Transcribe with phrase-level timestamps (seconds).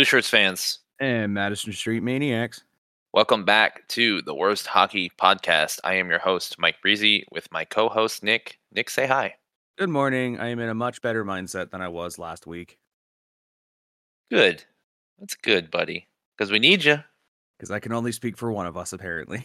[0.00, 2.62] Blue Shirts fans, and Madison Street Maniacs.
[3.12, 5.78] welcome back to the Worst Hockey Podcast.
[5.84, 8.58] I am your host, Mike Breezy, with my co host, Nick.
[8.72, 9.34] Nick, say hi.
[9.76, 10.40] Good morning.
[10.40, 12.78] I am in a much better mindset than I was last week
[14.30, 14.64] Good.
[15.18, 16.08] That's good, buddy.
[16.34, 17.04] Because we need you.
[17.58, 19.44] because I can only speak for one of us, apparently.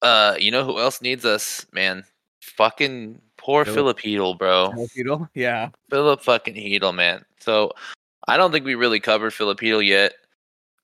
[0.00, 2.04] Uh, you know who else needs us, man?
[2.40, 3.98] Fucking poor Philip.
[3.98, 4.86] Philip Chytil, bro.
[4.92, 5.28] Feudal?
[5.34, 5.70] Yeah.
[5.90, 7.24] Philip fucking Chytil, man.
[7.40, 7.72] So
[8.28, 10.14] I don't think we really covered Chytil yet.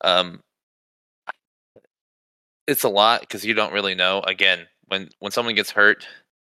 [0.02, 0.40] Um,
[2.66, 4.20] it's a lot because you don't really know.
[4.20, 6.06] Again, when when someone gets hurt,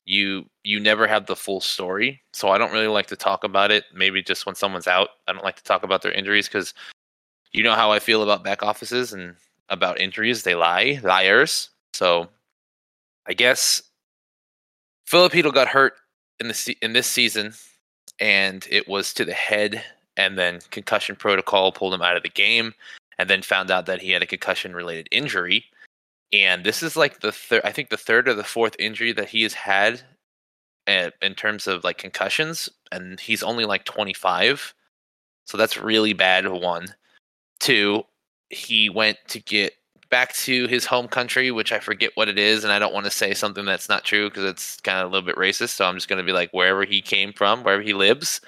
[0.04, 2.23] you you never have the full story.
[2.32, 3.84] So I don't really like to talk about it.
[3.95, 6.73] Maybe just when someone's out, I don't like to talk about their injuries because
[7.52, 9.34] you know how I feel about back offices and
[9.68, 10.43] about injuries.
[10.43, 11.71] They lie, liars.
[11.93, 12.29] So
[13.26, 13.82] I guess
[15.10, 15.95] Hedel got hurt
[16.40, 17.54] in the in this season,
[18.18, 19.82] and it was to the head,
[20.19, 22.74] and then concussion protocol pulled him out of the game,
[23.19, 25.65] and then found out that he had a concussion related injury.
[26.33, 29.30] And this is like the third, I think the third or the fourth injury that
[29.30, 30.02] he has had
[30.87, 34.74] uh, in terms of like concussions, and he's only like 25.
[35.46, 36.46] So that's really bad.
[36.46, 36.89] One.
[37.61, 38.05] Two,
[38.51, 39.74] he went to get
[40.11, 43.05] back to his home country, which I forget what it is, and I don't want
[43.07, 45.71] to say something that's not true because it's kind of a little bit racist.
[45.71, 48.41] So I'm just going to be like wherever he came from, wherever he lives.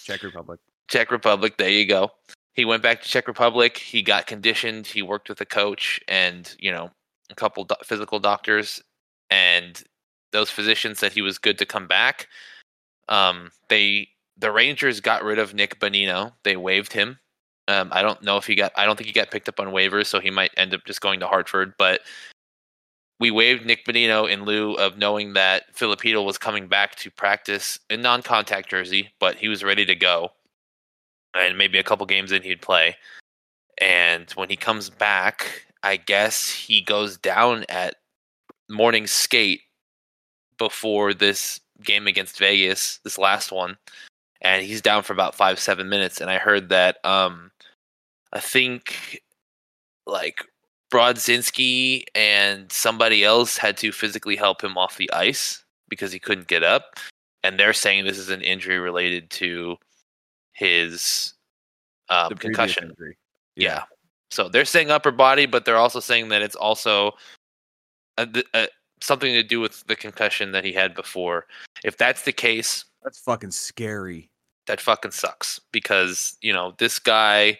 [0.00, 0.60] Czech Republic.
[0.88, 1.56] Czech Republic.
[1.58, 2.10] There you go.
[2.54, 3.76] He went back to Czech Republic.
[3.76, 4.86] He got conditioned.
[4.86, 6.90] He worked with a coach and you know
[7.30, 8.82] a couple do- physical doctors,
[9.30, 9.82] and
[10.32, 12.28] those physicians said he was good to come back.
[13.08, 16.32] Um, they the Rangers got rid of Nick Bonino.
[16.44, 17.18] They waived him.
[17.66, 18.72] Um, I don't know if he got.
[18.76, 21.00] I don't think he got picked up on waivers, so he might end up just
[21.00, 21.74] going to Hartford.
[21.78, 22.00] But
[23.20, 27.78] we waived Nick Bonino in lieu of knowing that Filipino was coming back to practice
[27.90, 30.30] in non-contact jersey, but he was ready to go,
[31.34, 32.96] and maybe a couple games in he'd play.
[33.80, 37.96] And when he comes back, I guess he goes down at
[38.68, 39.60] morning skate
[40.58, 43.76] before this game against Vegas, this last one,
[44.42, 46.20] and he's down for about five seven minutes.
[46.20, 47.50] And I heard that um,
[48.32, 49.22] I think
[50.06, 50.44] like
[50.92, 56.48] Brodzinski and somebody else had to physically help him off the ice because he couldn't
[56.48, 56.96] get up,
[57.44, 59.76] and they're saying this is an injury related to
[60.58, 61.34] his
[62.08, 62.90] um, concussion.
[62.90, 63.16] injury.
[63.56, 63.84] Yeah.
[64.30, 67.12] So they're saying upper body, but they're also saying that it's also
[68.18, 68.68] a, a,
[69.00, 71.46] something to do with the concussion that he had before.
[71.84, 74.30] If that's the case, That's fucking scary.
[74.66, 77.58] that fucking sucks because you know this guy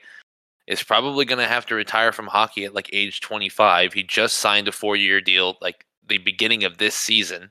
[0.66, 4.36] is probably going to have to retire from hockey at like age 25 he just
[4.36, 7.50] signed a four year deal like the beginning of this season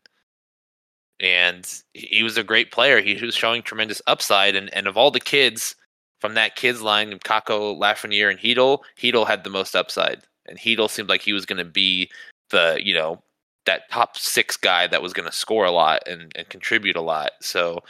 [1.19, 5.11] and he was a great player he was showing tremendous upside and, and of all
[5.11, 5.75] the kids
[6.19, 10.89] from that kids line Kakko, Lafreniere and Chytil Chytil had the most upside and Chytil
[10.89, 12.09] seemed like he was going to be
[12.50, 13.22] the you know
[13.66, 17.01] that top six guy that was going to score a lot and, and contribute a
[17.01, 17.84] lot so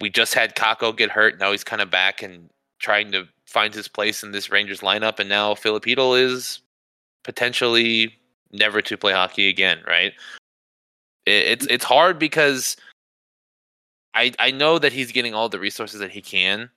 [0.00, 1.38] we just had Kakko get hurt.
[1.38, 5.18] Now he's kind of back and trying to find his place in this Rangers lineup.
[5.18, 6.60] And now Filipino is
[7.22, 8.14] potentially
[8.52, 10.12] never to play hockey again, right?
[11.26, 12.76] It, it's it's hard because
[14.14, 16.70] I I know that he's getting all the resources that he can,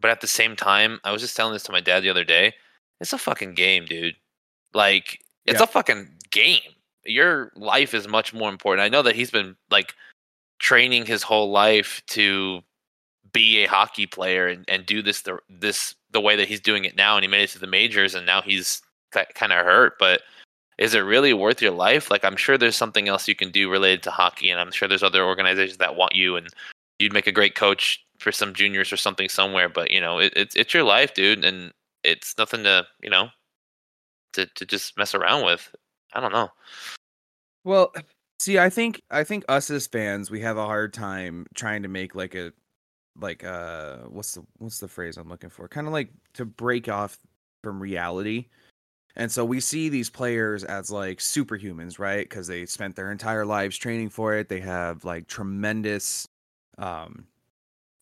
[0.00, 2.24] but at the same time, I was just telling this to my dad the other
[2.24, 2.54] day.
[3.00, 4.16] It's a fucking game, dude.
[4.72, 5.64] Like it's Yeah.
[5.64, 6.60] a fucking game.
[7.04, 8.84] Your life is much more important.
[8.84, 9.94] I know that he's been like
[10.58, 12.62] training his whole life to
[13.32, 16.84] be a hockey player and, and do this the this the way that he's doing
[16.84, 18.80] it now and he made it to the majors and now he's
[19.10, 20.22] kind of hurt but
[20.78, 23.70] is it really worth your life like i'm sure there's something else you can do
[23.70, 26.48] related to hockey and i'm sure there's other organizations that want you and
[26.98, 30.32] you'd make a great coach for some juniors or something somewhere but you know it,
[30.36, 31.72] it's it's your life dude and
[32.02, 33.28] it's nothing to you know
[34.32, 35.74] to, to just mess around with
[36.12, 36.50] i don't know
[37.64, 37.92] Well,
[38.38, 41.88] see, I think I think us as fans, we have a hard time trying to
[41.88, 42.52] make like a
[43.20, 45.66] like uh what's the what's the phrase I'm looking for?
[45.68, 47.18] Kind of like to break off
[47.62, 48.46] from reality.
[49.16, 52.28] And so we see these players as like superhumans, right?
[52.28, 54.48] Because they spent their entire lives training for it.
[54.48, 56.26] They have like tremendous,
[56.78, 57.26] um,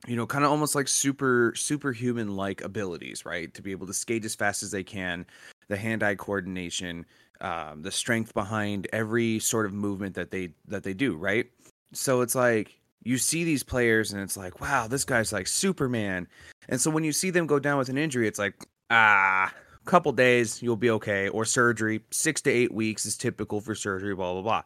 [0.06, 3.52] you know, kind of almost like super superhuman like abilities, right?
[3.54, 5.26] To be able to skate as fast as they can,
[5.68, 7.04] the hand-eye coordination,
[7.42, 11.50] um, the strength behind every sort of movement that they that they do, right?
[11.92, 16.26] So it's like you see these players and it's like, wow, this guy's like Superman.
[16.68, 18.54] And so when you see them go down with an injury, it's like,
[18.90, 19.52] ah,
[19.84, 24.14] couple days you'll be okay or surgery 6 to 8 weeks is typical for surgery
[24.14, 24.62] blah blah blah.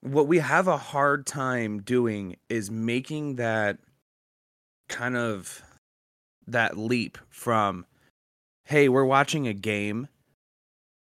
[0.00, 3.78] What we have a hard time doing is making that
[4.88, 5.62] kind of
[6.46, 7.86] that leap from
[8.64, 10.08] hey, we're watching a game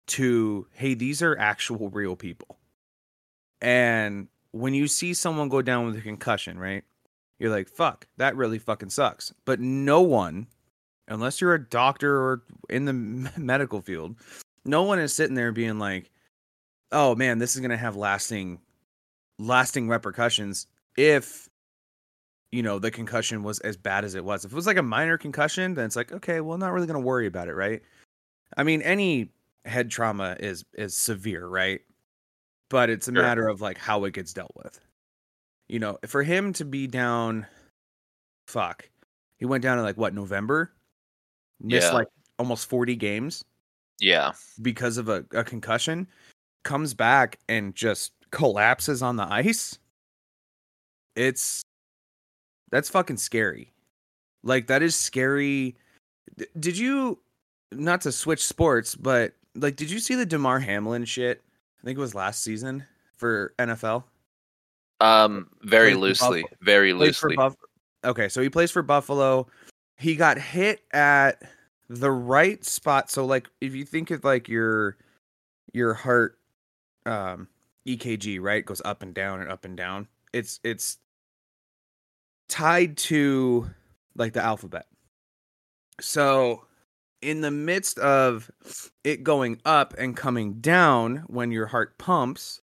[0.08, 2.58] to hey, these are actual real people.
[3.60, 6.84] And when you see someone go down with a concussion, right?
[7.38, 9.32] You're like, fuck, that really fucking sucks.
[9.44, 10.46] But no one,
[11.10, 12.92] unless you're a doctor or in the
[13.36, 14.16] medical field,
[14.64, 16.10] no one is sitting there being like,
[16.92, 18.60] oh man, this is gonna have lasting
[19.38, 20.66] lasting repercussions
[20.96, 21.48] if
[22.52, 24.44] you know the concussion was as bad as it was.
[24.44, 27.00] If it was like a minor concussion, then it's like, okay, well, not really gonna
[27.00, 27.82] worry about it, right?
[28.56, 29.30] I mean, any
[29.64, 31.80] head trauma is is severe, right?
[32.68, 33.22] But it's a sure.
[33.22, 34.80] matter of like how it gets dealt with.
[35.68, 37.46] You know, for him to be down,
[38.48, 38.88] fuck,
[39.38, 40.72] he went down in like what November,
[41.60, 41.92] missed yeah.
[41.92, 42.08] like
[42.38, 43.44] almost forty games.
[44.00, 46.06] Yeah, because of a, a concussion,
[46.62, 49.78] comes back and just collapses on the ice.
[51.16, 51.62] It's
[52.70, 53.72] that's fucking scary.
[54.42, 55.76] Like that is scary.
[56.36, 57.18] D- did you
[57.72, 61.42] not to switch sports, but like did you see the Damar Hamlin shit?
[61.80, 62.84] I think it was last season
[63.16, 64.04] for NFL.
[65.00, 67.36] Um very loosely, very loosely.
[67.36, 67.56] Buff-
[68.04, 69.46] okay, so he plays for Buffalo.
[70.00, 71.42] He got hit at
[71.88, 73.10] the right spot.
[73.10, 74.96] So like if you think of like your
[75.72, 76.38] your heart
[77.06, 77.48] um
[77.86, 78.64] EKG, right?
[78.64, 80.08] Goes up and down and up and down.
[80.32, 80.98] It's it's
[82.48, 83.70] tied to
[84.16, 84.86] like the alphabet.
[86.00, 86.66] So,
[87.22, 88.50] in the midst of
[89.04, 92.60] it going up and coming down when your heart pumps,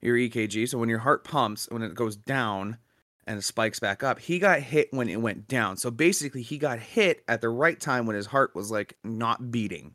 [0.00, 2.78] your EKG, so when your heart pumps, when it goes down
[3.26, 5.76] and it spikes back up, he got hit when it went down.
[5.76, 9.50] So basically, he got hit at the right time when his heart was like not
[9.50, 9.94] beating.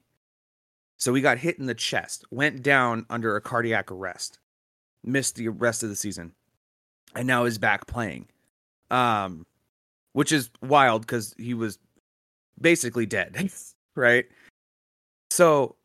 [0.98, 4.40] So he got hit in the chest, went down under a cardiac arrest,
[5.04, 6.34] missed the rest of the season,
[7.16, 8.28] and now is back playing
[8.92, 9.46] um,
[10.14, 11.80] which is wild because he was
[12.60, 13.52] basically dead,
[13.96, 14.26] right?
[15.30, 15.76] So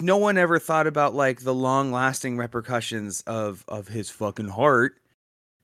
[0.00, 4.99] no one ever thought about like the long lasting repercussions of of his fucking heart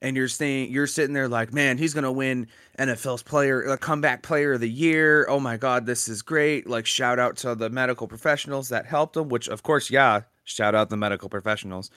[0.03, 2.47] and you're saying you're sitting there like man he's gonna win
[2.79, 6.87] nfl's player a comeback player of the year oh my god this is great like
[6.87, 10.91] shout out to the medical professionals that helped him which of course yeah shout out
[10.91, 11.91] the medical professionals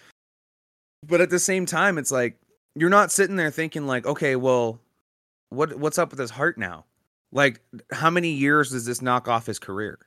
[1.07, 2.39] but at the same time it's like
[2.75, 4.79] you're not sitting there thinking like, okay, well,
[5.49, 6.85] what what's up with his heart now?
[7.31, 7.61] Like,
[7.91, 9.99] how many years does this knock off his career?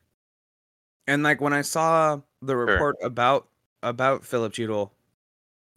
[1.06, 3.06] And like when I saw the report sure.
[3.06, 3.48] about
[3.82, 4.90] about Philip Chytil,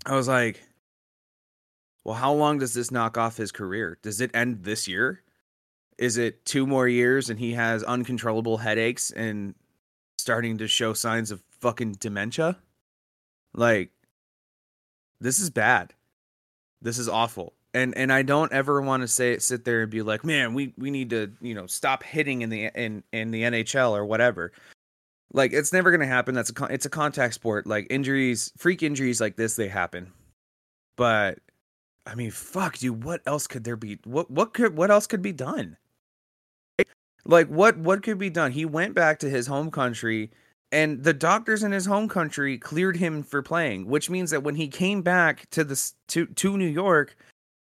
[0.06, 0.63] I was like,
[2.06, 3.98] well, how long does this knock off his career?
[4.04, 5.24] Does it end this year?
[5.98, 9.56] Is it two more years and he has uncontrollable headaches and
[10.19, 12.57] starting to show signs of fucking dementia?
[13.56, 13.90] Like,
[15.19, 15.94] this is bad.
[16.81, 17.54] This is awful.
[17.74, 20.74] And and I don't ever want to say sit there and be like, man, we
[20.78, 24.52] we need to you know stop hitting in the in in the NHL or whatever.
[25.34, 26.36] Like it's never gonna happen.
[26.36, 27.66] That's a it's a contact sport.
[27.66, 30.13] Like injuries, freak injuries like this, they happen.
[30.96, 31.40] But
[32.06, 33.04] I mean, fuck, dude.
[33.04, 34.00] What else could there be?
[34.04, 35.78] What what could what else could be done?
[37.25, 38.52] Like what what could be done?
[38.52, 40.30] He went back to his home country
[40.71, 44.56] and the doctors in his home country cleared him for playing, which means that when
[44.56, 47.16] he came back to the to to New York,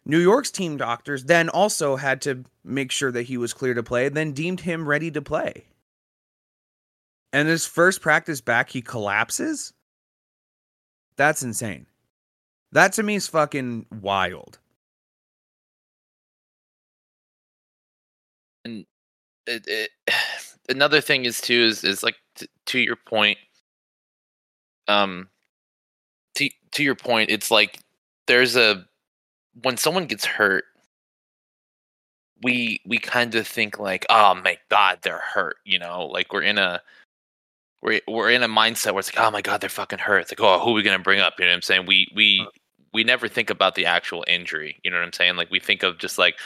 [0.06, 3.82] New York's team doctors then also had to make sure that he was clear to
[3.82, 5.66] play, then deemed him ready to play.
[7.32, 9.72] And his first practice back, he collapses.
[11.16, 11.86] That's insane.
[12.74, 14.58] That to me is fucking wild.
[18.64, 18.84] And
[19.46, 19.90] it, it
[20.68, 23.38] another thing is too is is like t- to your point
[24.88, 25.28] um
[26.34, 27.80] to to your point it's like
[28.26, 28.84] there's a
[29.62, 30.64] when someone gets hurt
[32.42, 36.06] we we kind of think like oh my god they're hurt you know?
[36.06, 36.80] Like we're in a
[37.82, 40.20] we're, we're in a mindset where it's like oh my god they're fucking hurt.
[40.22, 41.34] It's like oh who are we gonna bring up?
[41.38, 41.86] You know what i'm saying?
[41.86, 42.46] We we
[42.94, 45.82] we never think about the actual injury you know what i'm saying like we think
[45.82, 46.36] of just like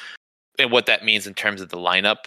[0.58, 2.26] and what that means in terms of the lineup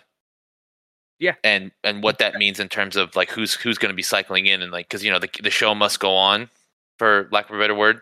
[1.22, 4.02] yeah, and and what that means in terms of like who's who's going to be
[4.02, 6.50] cycling in and like because you know the the show must go on,
[6.98, 8.02] for lack of a better word.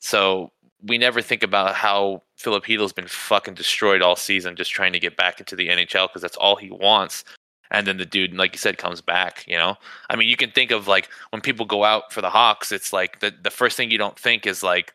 [0.00, 0.50] So
[0.82, 4.98] we never think about how Filip Chytil's been fucking destroyed all season, just trying to
[4.98, 7.22] get back into the NHL because that's all he wants.
[7.70, 9.44] And then the dude, like you said, comes back.
[9.46, 9.76] You know,
[10.10, 12.92] I mean, you can think of like when people go out for the Hawks, it's
[12.92, 14.94] like the the first thing you don't think is like,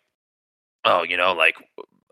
[0.85, 1.55] oh, you know, like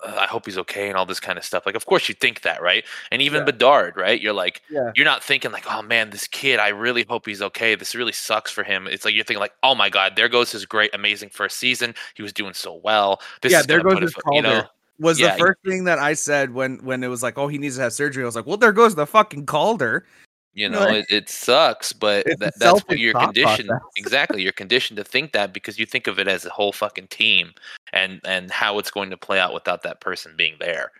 [0.03, 1.65] I hope he's okay and all this kind of stuff.
[1.65, 2.83] Like, of course you think that, right?
[3.11, 3.45] And even yeah.
[3.45, 4.19] Bedard, right?
[4.19, 4.91] You're like, yeah.
[4.95, 7.75] you're not thinking like, oh man, this kid, I really hope he's okay.
[7.75, 8.87] This really sucks for him.
[8.87, 11.93] It's like you're thinking like, oh my god, there goes his great, amazing first season.
[12.15, 13.21] He was doing so well.
[13.41, 14.35] This yeah, there goes his Calder.
[14.35, 14.63] You know,
[14.99, 17.57] was yeah, the first thing that I said when when it was like, oh, he
[17.57, 18.23] needs to have surgery.
[18.23, 20.05] I was like, well, there goes the fucking Calder.
[20.53, 23.69] You know, it, it sucks, but that, that's what you're conditioned.
[23.95, 27.07] exactly, you're conditioned to think that because you think of it as a whole fucking
[27.07, 27.53] team,
[27.93, 30.91] and and how it's going to play out without that person being there,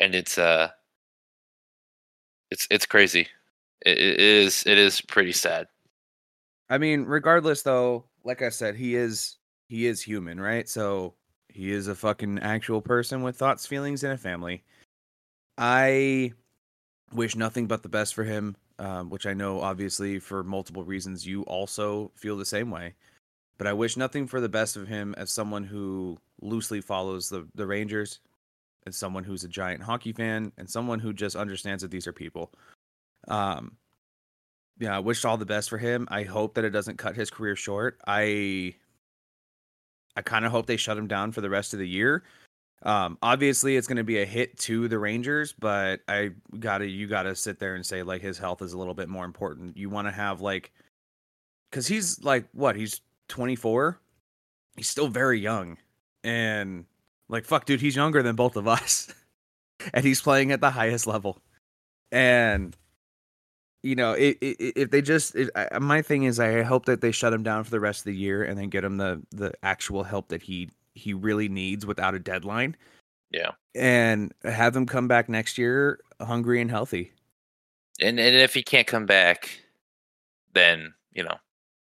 [0.00, 0.70] and it's uh,
[2.50, 3.28] it's it's crazy.
[3.84, 5.68] it, it is it is pretty sad.
[6.70, 9.36] I mean, regardless though, like I said, he is
[9.68, 10.66] he is human, right?
[10.66, 11.12] So
[11.48, 14.64] he is a fucking actual person with thoughts, feelings, and a family.
[15.58, 16.32] I
[17.12, 21.26] wish nothing but the best for him um, which I know obviously for multiple reasons
[21.26, 22.94] you also feel the same way.
[23.56, 27.46] But I wish nothing for the best of him as someone who loosely follows the,
[27.54, 28.18] the Rangers,
[28.86, 32.12] as someone who's a giant hockey fan, and someone who just understands that these are
[32.12, 32.52] people.
[33.28, 33.76] Um,
[34.78, 36.08] yeah, I wish all the best for him.
[36.10, 38.00] I hope that it doesn't cut his career short.
[38.06, 38.74] I
[40.16, 42.24] I kind of hope they shut him down for the rest of the year
[42.84, 47.06] um, obviously, it's going to be a hit to the Rangers, but I gotta you
[47.06, 49.76] gotta sit there and say like his health is a little bit more important.
[49.78, 50.70] You want to have like,
[51.70, 52.76] because he's like what?
[52.76, 53.98] He's 24.
[54.76, 55.78] He's still very young,
[56.24, 56.84] and
[57.30, 59.12] like fuck, dude, he's younger than both of us,
[59.94, 61.40] and he's playing at the highest level.
[62.12, 62.76] And
[63.82, 67.00] you know, it, it, if they just, it, I, my thing is, I hope that
[67.02, 69.22] they shut him down for the rest of the year and then get him the
[69.30, 72.76] the actual help that he he really needs without a deadline.
[73.30, 73.50] Yeah.
[73.74, 77.12] And have him come back next year hungry and healthy.
[78.00, 79.60] And and if he can't come back,
[80.52, 81.36] then, you know,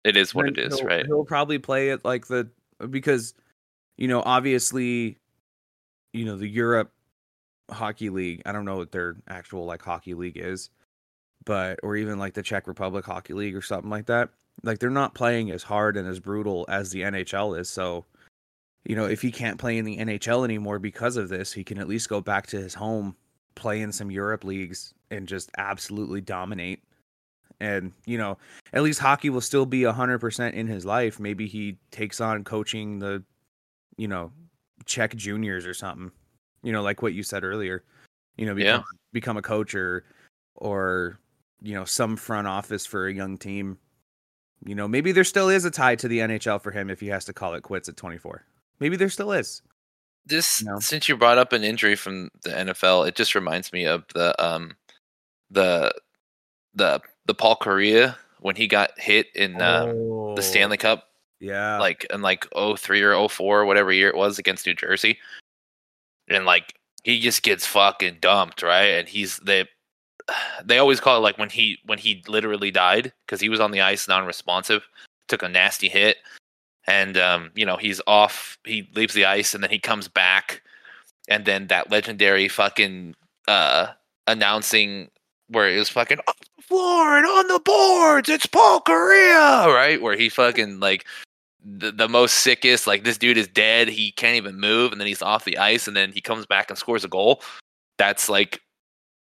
[0.05, 1.05] it is what it is, right?
[1.07, 2.49] He'll probably play it like the
[2.89, 3.35] because
[3.97, 5.19] you know, obviously,
[6.15, 6.91] you know, the Europe
[7.71, 10.71] hockey league, I don't know what their actual like hockey league is,
[11.45, 14.31] but or even like the Czech Republic hockey league or something like that.
[14.63, 18.05] Like they're not playing as hard and as brutal as the NHL is, so
[18.85, 21.79] you know, if he can't play in the NHL anymore because of this, he can
[21.79, 23.15] at least go back to his home,
[23.55, 26.83] play in some Europe leagues, and just absolutely dominate.
[27.61, 28.39] And, you know,
[28.73, 31.21] at least hockey will still be 100% in his life.
[31.21, 33.23] Maybe he takes on coaching the,
[33.99, 34.33] you know,
[34.87, 36.11] Czech juniors or something,
[36.63, 37.85] you know, like what you said earlier,
[38.37, 38.97] you know, become, yeah.
[39.13, 40.05] become a coach or,
[40.55, 41.19] or,
[41.61, 43.79] you know, some front office for a young team.
[44.65, 47.09] You know, maybe there still is a tie to the NHL for him if he
[47.09, 48.45] has to call it quits at 24.
[48.81, 49.63] Maybe there still is.
[50.27, 54.05] This since you brought up an injury from the NFL, it just reminds me of
[54.15, 54.77] the um
[55.51, 55.93] the
[56.75, 61.05] the the Paul Kariya when he got hit in oh, the Stanley Cup.
[61.41, 61.79] Yeah.
[61.79, 65.19] Like in like 03 or 04 whatever year it was against New Jersey.
[66.29, 68.89] And like he just gets fucking dumped, right?
[68.99, 69.67] And he's they
[70.65, 73.71] they always call it like when he when he literally died because he was on
[73.71, 74.87] the ice non-responsive,
[75.29, 76.19] took a nasty hit,
[76.91, 78.59] and um, you know he's off.
[78.65, 80.61] He leaves the ice, and then he comes back,
[81.29, 83.15] and then that legendary fucking
[83.47, 83.89] uh,
[84.27, 85.09] announcing
[85.47, 88.29] where it was fucking off the floor and on the boards.
[88.29, 90.03] It's Paul Kariya, right?
[90.03, 91.07] Where he fucking like
[91.65, 92.89] the, the most sickest.
[92.89, 93.89] Like this dude is dead.
[93.89, 96.71] He can't even move, and then he's off the ice, and then he comes back
[96.71, 97.41] and scores a goal.
[97.99, 98.61] That's like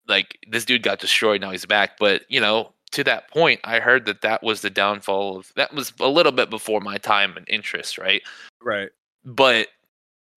[0.10, 1.39] like this dude got destroyed.
[1.39, 4.69] Now he's back, but you know to that point, I heard that that was the
[4.69, 8.21] downfall of that was a little bit before my time and interest, right?
[8.62, 8.89] Right.
[9.25, 9.67] But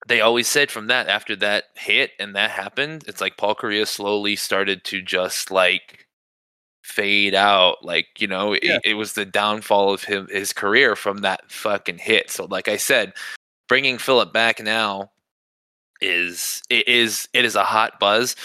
[0.09, 3.87] they always said from that after that hit and that happened, it's like Paul Kariya
[3.87, 6.07] slowly started to just like
[6.83, 7.85] fade out.
[7.85, 8.77] Like you know, yeah.
[8.77, 12.31] it, it was the downfall of him his career from that fucking hit.
[12.31, 13.13] So, like I said,
[13.69, 15.11] bringing Philip back now
[16.01, 18.37] is it is it is a hot buzz.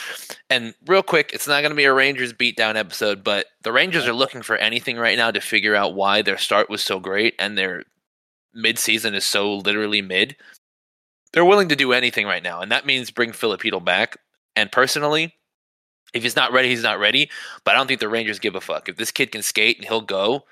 [0.49, 4.07] And real quick, it's not going to be a Rangers beatdown episode, but the Rangers
[4.07, 7.35] are looking for anything right now to figure out why their start was so great
[7.39, 7.83] and their
[8.53, 10.35] mid-season is so literally mid.
[11.33, 14.17] They're willing to do anything right now, and that means bring Filipino back.
[14.55, 15.33] And personally,
[16.13, 17.29] if he's not ready, he's not ready.
[17.63, 18.89] But I don't think the Rangers give a fuck.
[18.89, 20.43] If this kid can skate and he'll go,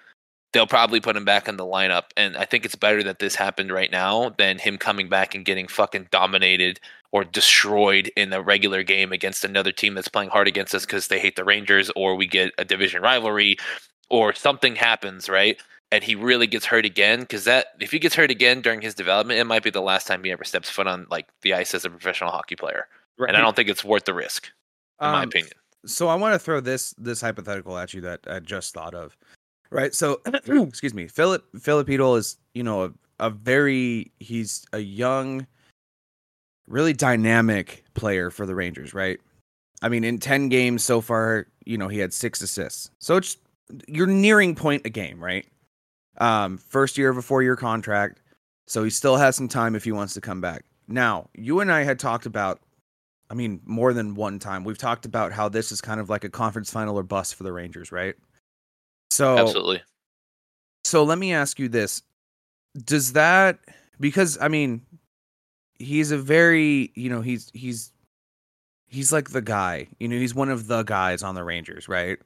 [0.54, 2.06] they'll probably put him back in the lineup.
[2.18, 5.46] And I think it's better that this happened right now than him coming back and
[5.46, 6.80] getting fucking dominated
[7.12, 11.08] or destroyed in a regular game against another team that's playing hard against us because
[11.08, 13.58] they hate the Rangers, or we get a division rivalry,
[14.10, 15.58] or something happens, right?
[15.92, 18.94] And he really gets hurt again because that if he gets hurt again during his
[18.94, 21.74] development, it might be the last time he ever steps foot on like the ice
[21.74, 22.88] as a professional hockey player.
[23.18, 23.30] Right.
[23.30, 24.52] And I don't think it's worth the risk,
[25.02, 25.54] in um, my opinion.
[25.86, 29.18] So I want to throw this this hypothetical at you that I just thought of.
[29.72, 29.94] Right.
[29.94, 31.08] So, excuse me.
[31.08, 35.46] Philip Filipino is, you know, a, a very he's a young,
[36.68, 39.20] really dynamic player for the Rangers, right?
[39.82, 42.90] I mean, in 10 games so far, you know, he had 6 assists.
[43.00, 43.38] So it's
[43.88, 45.46] you're nearing point a game, right?
[46.18, 48.22] Um, first year of a 4-year contract.
[48.68, 50.66] So he still has some time if he wants to come back.
[50.88, 52.60] Now, you and I had talked about
[53.30, 54.64] I mean, more than one time.
[54.64, 57.44] We've talked about how this is kind of like a conference final or bust for
[57.44, 58.16] the Rangers, right?
[59.10, 59.82] So Absolutely.
[60.84, 62.02] So let me ask you this.
[62.86, 63.60] Does that
[64.00, 64.82] because I mean
[65.80, 67.92] he's a very, you know, he's he's
[68.88, 69.88] he's like the guy.
[70.00, 72.20] You know, he's one of the guys on the Rangers, right?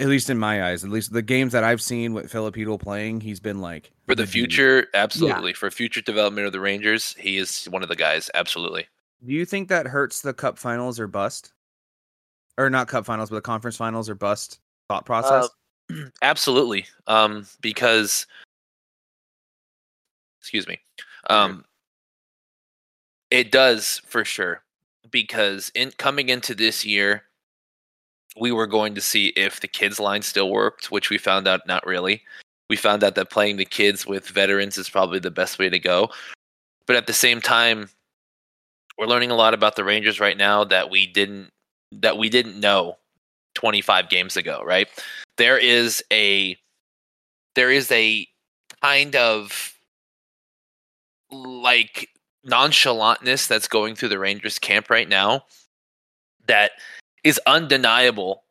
[0.00, 3.20] At least in my eyes, at least the games that I've seen with Filipino playing,
[3.20, 5.54] he's been like For the future, absolutely.
[5.54, 8.30] For future development of the Rangers, he is one of the guys.
[8.34, 8.86] Absolutely.
[9.26, 11.52] Do you think that hurts the cup finals or bust?
[12.56, 15.48] Or not cup finals, but the conference finals or bust thought process?
[16.22, 16.86] Absolutely.
[17.06, 18.26] Um, because
[20.40, 20.78] excuse me.
[21.28, 21.64] Um
[23.30, 24.62] it does for sure.
[25.10, 27.24] Because in coming into this year,
[28.38, 31.66] we were going to see if the kids line still worked, which we found out
[31.66, 32.22] not really.
[32.70, 35.78] We found out that playing the kids with veterans is probably the best way to
[35.78, 36.10] go.
[36.86, 37.88] But at the same time,
[38.98, 41.50] we're learning a lot about the Rangers right now that we didn't
[41.92, 42.98] that we didn't know
[43.58, 44.86] 25 games ago, right?
[45.36, 46.56] There is a
[47.56, 48.24] there is a
[48.80, 49.74] kind of
[51.32, 52.08] like
[52.46, 55.42] nonchalantness that's going through the Rangers camp right now
[56.46, 56.70] that
[57.24, 58.44] is undeniable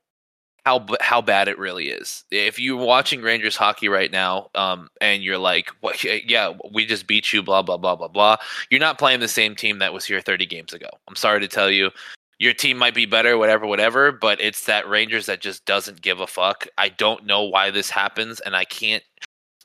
[0.66, 2.26] how how bad it really is.
[2.30, 6.04] If you're watching Rangers hockey right now, um, and you're like, "What?
[6.04, 8.36] Yeah, we just beat you," blah blah blah blah blah.
[8.70, 10.90] You're not playing the same team that was here 30 games ago.
[11.08, 11.92] I'm sorry to tell you,
[12.40, 16.20] your team might be better, whatever, whatever, but it's that Rangers that just doesn't give
[16.20, 16.68] a fuck.
[16.78, 19.04] I don't know why this happens, and I can't.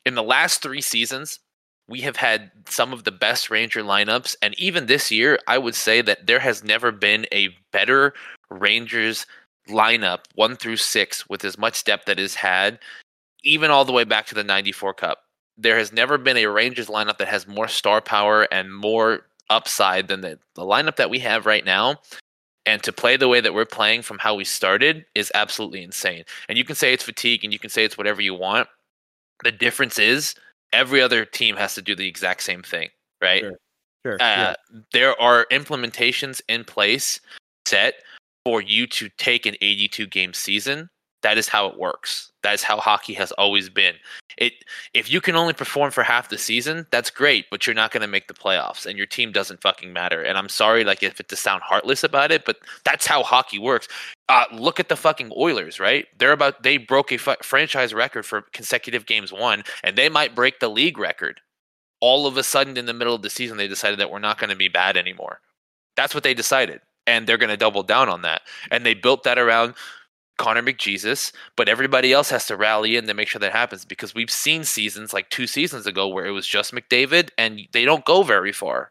[0.06, 1.38] In the last three seasons,
[1.88, 5.74] we have had some of the best Ranger lineups, and even this year, I would
[5.74, 8.14] say that there has never been a better
[8.48, 9.26] Rangers
[9.68, 12.78] lineup, one through six, with as much depth that is had,
[13.44, 15.18] even all the way back to the 94 Cup.
[15.58, 20.08] There has never been a Rangers lineup that has more star power and more upside
[20.08, 21.98] than the, the lineup that we have right now.
[22.64, 26.24] And to play the way that we're playing from how we started is absolutely insane.
[26.48, 28.68] And you can say it's fatigue and you can say it's whatever you want.
[29.42, 30.34] The difference is
[30.72, 33.42] every other team has to do the exact same thing, right?
[33.42, 33.58] Sure.
[34.04, 34.16] Sure.
[34.20, 34.54] uh,
[34.92, 37.20] there are implementations in place
[37.66, 37.94] set
[38.44, 40.90] for you to take an 82 game season
[41.22, 43.94] that is how it works that is how hockey has always been
[44.38, 44.52] it
[44.94, 48.00] if you can only perform for half the season that's great but you're not going
[48.00, 51.20] to make the playoffs and your team doesn't fucking matter and i'm sorry like if
[51.20, 53.88] it to sound heartless about it but that's how hockey works
[54.28, 58.42] uh, look at the fucking oilers right they're about they broke a franchise record for
[58.52, 61.40] consecutive games won and they might break the league record
[62.02, 64.36] all of a sudden in the middle of the season they decided that we're not
[64.36, 65.40] going to be bad anymore.
[65.96, 66.80] That's what they decided.
[67.06, 68.42] And they're going to double down on that.
[68.72, 69.74] And they built that around
[70.38, 74.14] Connor McJesus, but everybody else has to rally in to make sure that happens because
[74.14, 78.04] we've seen seasons like two seasons ago where it was just McDavid and they don't
[78.04, 78.90] go very far.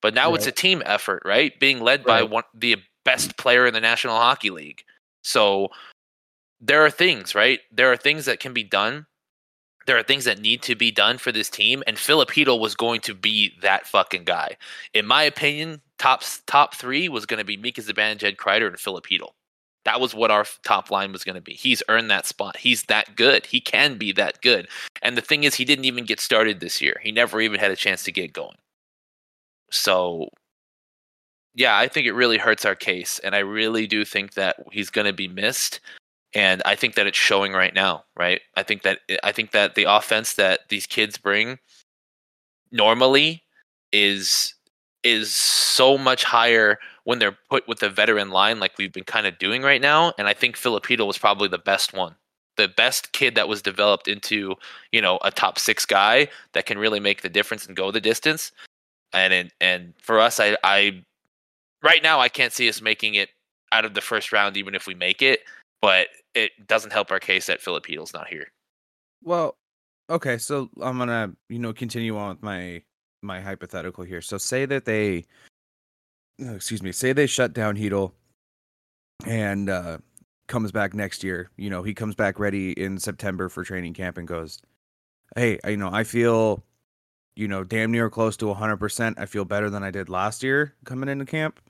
[0.00, 1.58] But now it's a team effort, right?
[1.58, 4.84] Being led by one the best player in the National Hockey League.
[5.22, 5.70] So
[6.60, 7.60] there are things, right?
[7.72, 9.06] There are things that can be done
[9.88, 13.00] there are things that need to be done for this team, and Filipino was going
[13.00, 14.58] to be that fucking guy.
[14.92, 19.30] In my opinion, top top three was going to be Mika Zibanejad, Kreider, and Filipino.
[19.88, 21.54] That was what our top line was going to be.
[21.54, 22.58] He's earned that spot.
[22.58, 23.46] He's that good.
[23.46, 24.68] He can be that good.
[25.00, 27.00] And the thing is, he didn't even get started this year.
[27.02, 28.56] He never even had a chance to get going.
[29.70, 30.28] So,
[31.54, 34.90] yeah, I think it really hurts our case, and I really do think that he's
[34.90, 35.80] going to be missed
[36.34, 38.40] and I think that it's showing right now, right?
[38.54, 41.58] I think that I think that the offense that these kids bring
[42.70, 43.42] normally
[43.92, 44.54] is
[45.02, 49.26] is so much higher when they're put with a veteran line like we've been kind
[49.26, 52.14] of doing right now and I think Filipino was probably the best one.
[52.58, 54.56] The best kid that was developed into,
[54.92, 57.98] you know, a top 6 guy that can really make the difference and go the
[57.98, 58.52] distance.
[59.14, 61.02] And it, and for us I I
[61.82, 63.30] right now I can't see us making it
[63.72, 65.40] out of the first round even if we make it
[65.80, 68.48] but it doesn't help our case that Filipino's not here.
[69.22, 69.56] Well,
[70.10, 72.82] okay, so I'm gonna, you know, continue on with my
[73.22, 74.20] my hypothetical here.
[74.20, 75.24] So say that they
[76.38, 78.12] excuse me, say they shut down Chytil
[79.26, 79.98] and uh
[80.46, 81.50] comes back next year.
[81.56, 84.60] You know, he comes back ready in September for training camp and goes,
[85.36, 86.64] Hey, you know, I feel
[87.38, 89.14] you know, damn near close to 100%.
[89.16, 91.60] I feel better than I did last year coming into camp.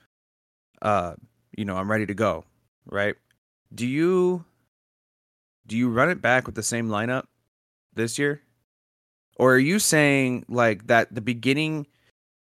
[0.80, 1.12] Uh,
[1.54, 2.44] you know, I'm ready to go,
[2.86, 3.14] right?
[3.74, 4.46] Do you
[5.66, 7.24] do you run it back with the same lineup
[7.92, 8.40] this year?
[9.36, 11.86] Or are you saying like that the beginning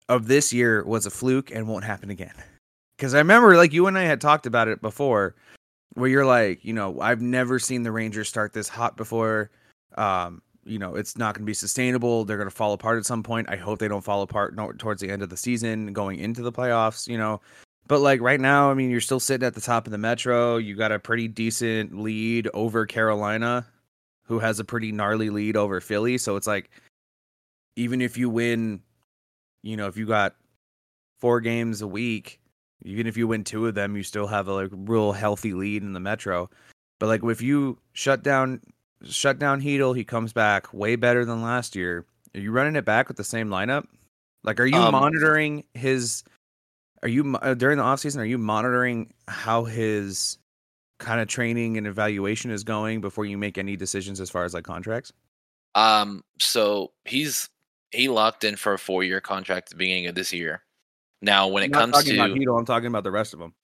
[0.08, 2.34] of this year was a fluke and won't happen again?
[2.96, 5.34] Because I remember like you and I had talked about it before,
[5.94, 9.50] where you're like, you know, I've never seen the Rangers start this hot before.
[9.96, 12.24] Um, you know, it's not going to be sustainable.
[12.24, 13.48] They're going to fall apart at some point.
[13.48, 16.42] I hope they don't fall apart no, towards the end of the season, going into
[16.42, 17.08] the playoffs.
[17.08, 17.40] You know,
[17.88, 20.58] But like right now, I mean, you're still sitting at the top of the Metro.
[20.58, 23.66] You got a pretty decent lead over Carolina,
[24.24, 26.18] who has a pretty gnarly lead over Philly.
[26.18, 26.70] So it's like,
[27.76, 28.80] even if you win,
[29.68, 30.34] you know, if you got
[31.20, 32.40] four games a week,
[32.82, 35.82] even if you win two of them, you still have a like real healthy lead
[35.82, 36.48] in the Metro.
[36.98, 38.60] But like if you shut down
[39.04, 42.06] shut down Chytil, he comes back way better than last year.
[42.34, 43.86] Are you running it back with the same lineup?
[44.42, 46.24] Like, are you Um, monitoring his?
[47.02, 50.38] Are you uh, during the offseason, Are you monitoring how his
[50.98, 54.54] kind of training and evaluation is going before you make any decisions as far as
[54.54, 55.12] like contracts?
[55.74, 57.50] Um, so he's
[57.90, 60.62] he locked in for a four year contract at the beginning of this year.
[61.20, 63.54] Now, when it I'm not comes to Chytil, I'm talking about the rest of them.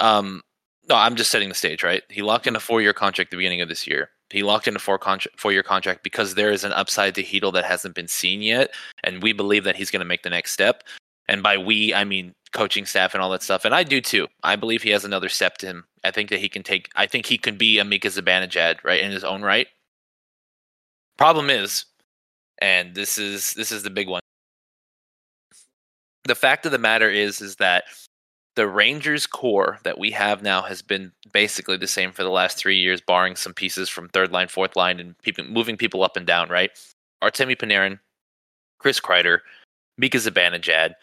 [0.00, 0.42] Um,
[0.88, 2.02] no, I'm just setting the stage, right?
[2.08, 4.10] He locked in a four year contract at the beginning of this year.
[4.30, 7.22] He locked in a four contract four year contract because there is an upside to
[7.22, 8.70] Chytil that hasn't been seen yet,
[9.04, 10.84] and we believe that he's going to make the next step.
[11.28, 13.64] And by we, I mean coaching staff and all that stuff.
[13.64, 14.28] And I do too.
[14.42, 15.84] I believe he has another step to him.
[16.04, 16.88] I think that he can take.
[16.94, 19.66] I think he can be a Mika Zibanejad, right, in his own right.
[21.18, 21.84] Problem is,
[22.62, 24.22] and this is this is the big one.
[26.24, 27.84] The fact of the matter is, is that
[28.54, 32.56] the Rangers core that we have now has been basically the same for the last
[32.56, 35.16] three years, barring some pieces from third line, fourth line, and
[35.50, 36.48] moving people up and down.
[36.48, 36.70] Right,
[37.22, 37.98] Artemi Panarin,
[38.78, 39.40] Chris Kreider,
[39.98, 40.94] Mika Zibanejad.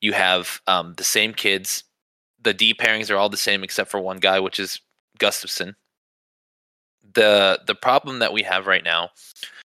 [0.00, 1.82] You have um, the same kids.
[2.40, 4.80] The D pairings are all the same except for one guy, which is
[5.18, 5.74] Gustafsson.
[7.14, 9.10] The the problem that we have right now,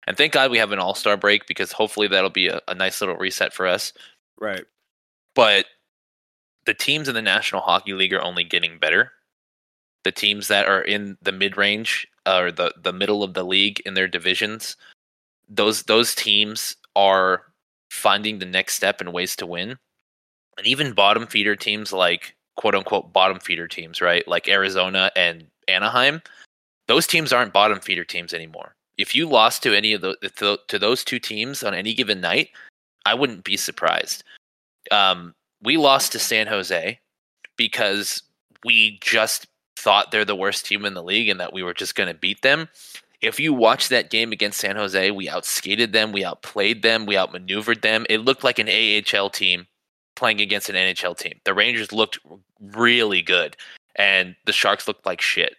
[0.07, 2.75] and thank God we have an All Star break because hopefully that'll be a, a
[2.75, 3.93] nice little reset for us
[4.39, 4.65] Right.
[5.35, 5.65] but
[6.65, 9.11] the teams in the National Hockey League are only getting better.
[10.05, 13.43] The teams that are in the mid range uh, or the the middle of the
[13.43, 14.77] league in their divisions,
[15.49, 17.43] those those teams are
[17.91, 19.77] finding the next step and ways to win.
[20.57, 24.25] And even bottom feeder teams like quote unquote bottom feeder teams, right?
[24.27, 26.21] Like Arizona and Anaheim,
[26.87, 28.75] those teams aren't bottom feeder teams anymore.
[28.97, 32.21] If you lost to any of those to, to those two teams on any given
[32.21, 32.49] night,
[33.05, 34.23] I wouldn't be surprised.
[34.91, 36.99] Um, we lost to San Jose
[37.57, 38.21] because
[38.63, 41.95] we just thought they're the worst team in the league and that we were just
[41.95, 42.69] going to beat them.
[43.21, 47.17] If you watch that game against San Jose, we outskated them, we outplayed them, we
[47.17, 48.05] outmaneuvered them.
[48.09, 49.65] It looked like an AHL team
[50.15, 51.39] playing against an NHL team.
[51.45, 52.19] The Rangers looked
[52.59, 53.55] really good
[53.95, 55.55] and the Sharks looked like shit.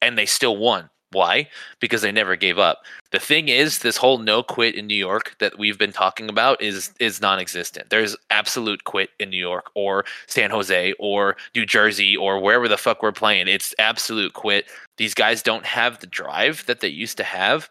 [0.00, 0.90] And they still won.
[1.12, 1.48] Why?
[1.78, 2.82] Because they never gave up.
[3.10, 6.60] The thing is, this whole no quit in New York that we've been talking about
[6.60, 7.90] is is non-existent.
[7.90, 12.78] There's absolute quit in New York or San Jose or New Jersey or wherever the
[12.78, 13.48] fuck we're playing.
[13.48, 14.66] It's absolute quit.
[14.96, 17.70] These guys don't have the drive that they used to have.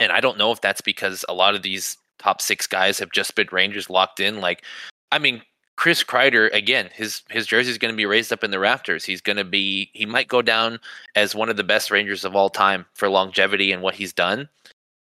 [0.00, 3.12] And I don't know if that's because a lot of these top six guys have
[3.12, 4.40] just been Rangers locked in.
[4.40, 4.64] Like,
[5.10, 5.42] I mean,
[5.76, 9.04] Chris Kreider again, his his jersey is going to be raised up in the rafters.
[9.04, 10.78] He's going to be he might go down
[11.16, 14.48] as one of the best Rangers of all time for longevity and what he's done.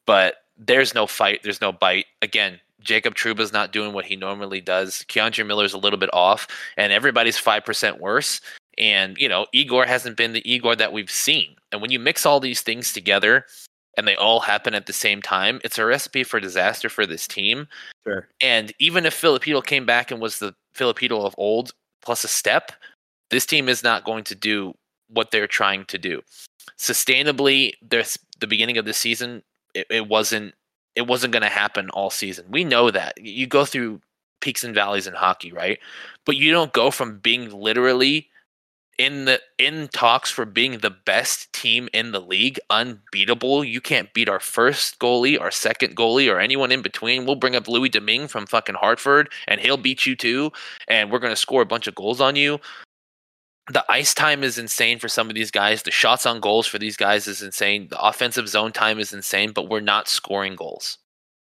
[0.07, 2.07] But there's no fight, there's no bite.
[2.22, 5.05] Again, Jacob Trouba's not doing what he normally does.
[5.09, 6.46] K'Andre Miller's a little bit off,
[6.77, 8.40] and everybody's five percent worse.
[8.79, 11.57] And you know, Igor hasn't been the Igor that we've seen.
[11.72, 13.46] And when you mix all these things together,
[13.96, 17.26] and they all happen at the same time, it's a recipe for disaster for this
[17.26, 17.68] team.
[18.05, 18.28] Sure.
[18.40, 22.72] And even if Filipino came back and was the Filipino of old plus a step,
[23.31, 24.74] this team is not going to do
[25.09, 26.22] what they're trying to do.
[26.78, 29.42] Sustainably, there's the beginning of the season,
[29.74, 30.55] it, it wasn't
[30.94, 32.44] it wasn't going to happen all season.
[32.50, 33.14] We know that.
[33.18, 34.02] You go through
[34.42, 35.78] peaks and valleys in hockey, right?
[36.26, 38.28] But you don't go from being literally
[39.03, 43.65] in the in talks for being the best team in the league, unbeatable.
[43.65, 47.27] You can't beat our first goalie, our second goalie, or anyone in between.
[47.27, 50.53] We'll bring up Louis Domingue from fucking Hartford, and he'll beat you too.
[50.87, 52.61] And we're gonna score a bunch of goals on you.
[53.73, 55.83] The ice time is insane for some of these guys.
[55.83, 57.88] The shots on goals for these guys is insane.
[57.88, 60.99] The offensive zone time is insane, but we're not scoring goals.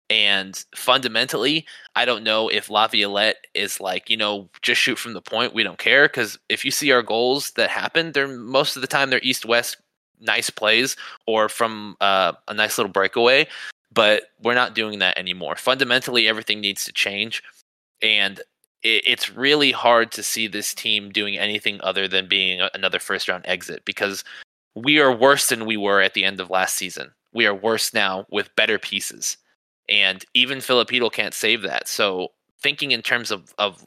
[0.10, 1.65] And fundamentally,
[1.96, 5.54] I don't know if Laviolette is like, you know, just shoot from the point.
[5.54, 8.88] We don't care because if you see our goals that happen, they're most of the
[8.88, 9.78] time they're east west
[10.20, 13.48] nice plays or from uh, a nice little breakaway.
[13.93, 15.56] But we're not doing that anymore.
[15.56, 17.41] Fundamentally, everything needs to change,
[18.02, 18.39] and
[18.84, 23.00] it, it's really hard to see this team doing anything other than being a, another
[23.00, 24.24] first round exit because
[24.76, 27.12] we are worse than we were at the end of last season.
[27.34, 29.38] We are worse now with better pieces
[29.89, 31.88] and even Filipino can't save that.
[31.88, 32.30] So
[32.62, 33.86] thinking in terms of of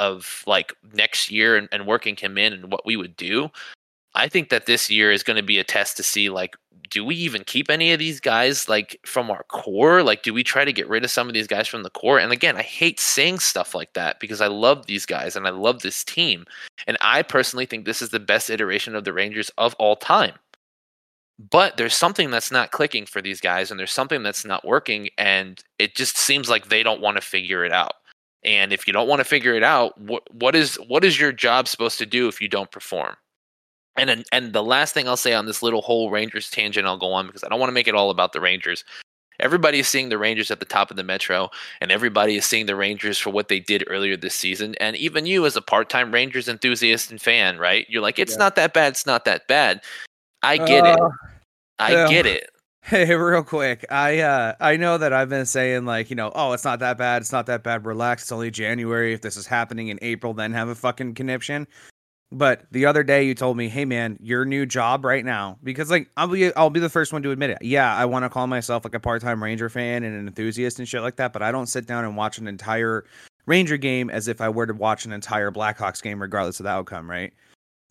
[0.00, 3.50] of like next year and, and working him in and what we would do,
[4.14, 6.56] I think that this year is going to be a test to see like
[6.92, 10.02] do we even keep any of these guys like from our core?
[10.02, 12.18] Like, do we try to get rid of some of these guys from the core?
[12.18, 15.50] And again, I hate saying stuff like that because I love these guys and I
[15.50, 16.44] love this team.
[16.86, 20.34] And I personally think this is the best iteration of the Rangers of all time.
[21.50, 25.08] But there's something that's not clicking for these guys, and there's something that's not working,
[25.18, 27.94] and it just seems like they don't want to figure it out.
[28.44, 31.32] And if you don't want to figure it out, what what is what is your
[31.32, 33.16] job supposed to do if you don't perform?
[33.96, 37.12] And and the last thing I'll say on this little whole Rangers tangent, I'll go
[37.12, 38.84] on because I don't want to make it all about the Rangers.
[39.40, 41.50] Everybody is seeing the Rangers at the top of the Metro,
[41.80, 44.76] and everybody is seeing the Rangers for what they did earlier this season.
[44.76, 47.86] And even you, as a part-time Rangers enthusiast and fan, right?
[47.88, 48.38] You're like, it's yeah.
[48.38, 48.92] not that bad.
[48.92, 49.82] It's not that bad.
[50.42, 51.31] I get uh, it.
[51.82, 52.08] I yeah.
[52.08, 52.50] get it.
[52.82, 53.84] Hey, real quick.
[53.90, 56.98] I uh I know that I've been saying like, you know, oh, it's not that
[56.98, 57.22] bad.
[57.22, 57.86] It's not that bad.
[57.86, 58.22] Relax.
[58.22, 59.12] It's only January.
[59.12, 61.66] If this is happening in April, then have a fucking conniption.
[62.30, 65.90] But the other day you told me, "Hey man, your new job right now because
[65.90, 67.58] like I'll be I'll be the first one to admit it.
[67.60, 70.88] Yeah, I want to call myself like a part-time Ranger fan and an enthusiast and
[70.88, 73.04] shit like that, but I don't sit down and watch an entire
[73.44, 76.70] Ranger game as if I were to watch an entire Blackhawks game regardless of the
[76.70, 77.34] outcome, right?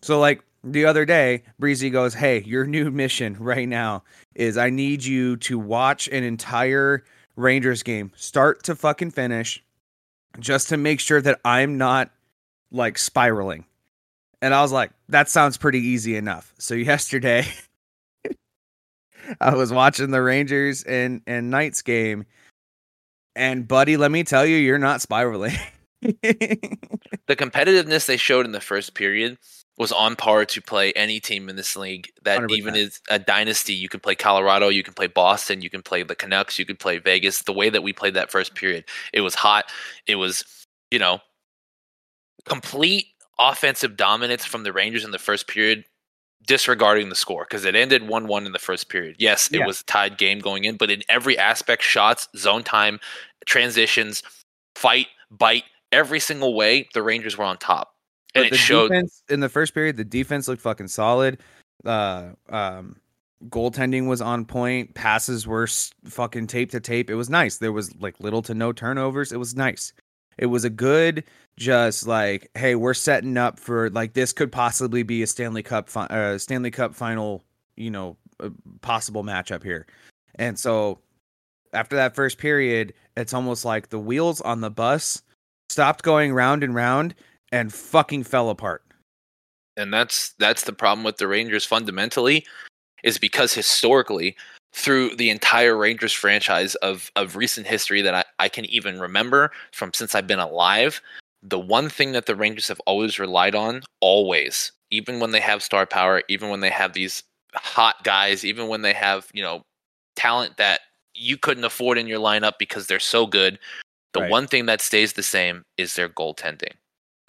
[0.02, 4.70] So like the other day, Breezy goes, "Hey, your new mission right now is I
[4.70, 7.04] need you to watch an entire
[7.36, 9.62] Rangers game start to fucking finish
[10.38, 12.10] just to make sure that I'm not
[12.70, 13.66] like spiraling."
[14.40, 16.52] And I was like, that sounds pretty easy enough.
[16.58, 17.46] So yesterday
[19.40, 22.26] I was watching the Rangers and and Knights game
[23.34, 25.54] and buddy, let me tell you, you're not spiraling.
[26.02, 26.76] the
[27.30, 29.38] competitiveness they showed in the first period
[29.78, 32.50] was on par to play any team in this league that 100%.
[32.52, 33.72] even is a dynasty.
[33.72, 36.76] You can play Colorado, you can play Boston, you can play the Canucks, you can
[36.76, 37.42] play Vegas.
[37.42, 39.64] The way that we played that first period, it was hot.
[40.06, 41.20] It was, you know,
[42.44, 43.06] complete
[43.38, 45.84] offensive dominance from the Rangers in the first period,
[46.46, 49.16] disregarding the score because it ended 1 1 in the first period.
[49.18, 49.66] Yes, it yeah.
[49.66, 53.00] was a tied game going in, but in every aspect shots, zone time,
[53.46, 54.22] transitions,
[54.74, 57.94] fight, bite, every single way, the Rangers were on top.
[58.34, 58.92] And it showed.
[59.28, 61.38] in the first period, the defense looked fucking solid.
[61.84, 62.96] Uh, um,
[63.48, 64.94] goaltending was on point.
[64.94, 65.66] Passes were
[66.04, 67.10] fucking tape to tape.
[67.10, 67.58] It was nice.
[67.58, 69.32] There was like little to no turnovers.
[69.32, 69.92] It was nice.
[70.38, 71.24] It was a good,
[71.56, 75.88] just like, hey, we're setting up for like this could possibly be a Stanley Cup,
[75.88, 77.44] fi- uh, Stanley Cup final,
[77.76, 78.16] you know,
[78.80, 79.86] possible matchup here.
[80.36, 80.98] And so
[81.72, 85.22] after that first period, it's almost like the wheels on the bus
[85.68, 87.14] stopped going round and round
[87.52, 88.82] and fucking fell apart.
[89.76, 92.44] And that's that's the problem with the Rangers fundamentally
[93.04, 94.36] is because historically
[94.72, 99.50] through the entire Rangers franchise of of recent history that I, I can even remember
[99.72, 101.00] from since I've been alive,
[101.42, 105.62] the one thing that the Rangers have always relied on, always, even when they have
[105.62, 107.22] star power, even when they have these
[107.54, 109.62] hot guys, even when they have, you know,
[110.16, 110.80] talent that
[111.14, 113.58] you couldn't afford in your lineup because they're so good,
[114.14, 114.30] the right.
[114.30, 116.72] one thing that stays the same is their goaltending.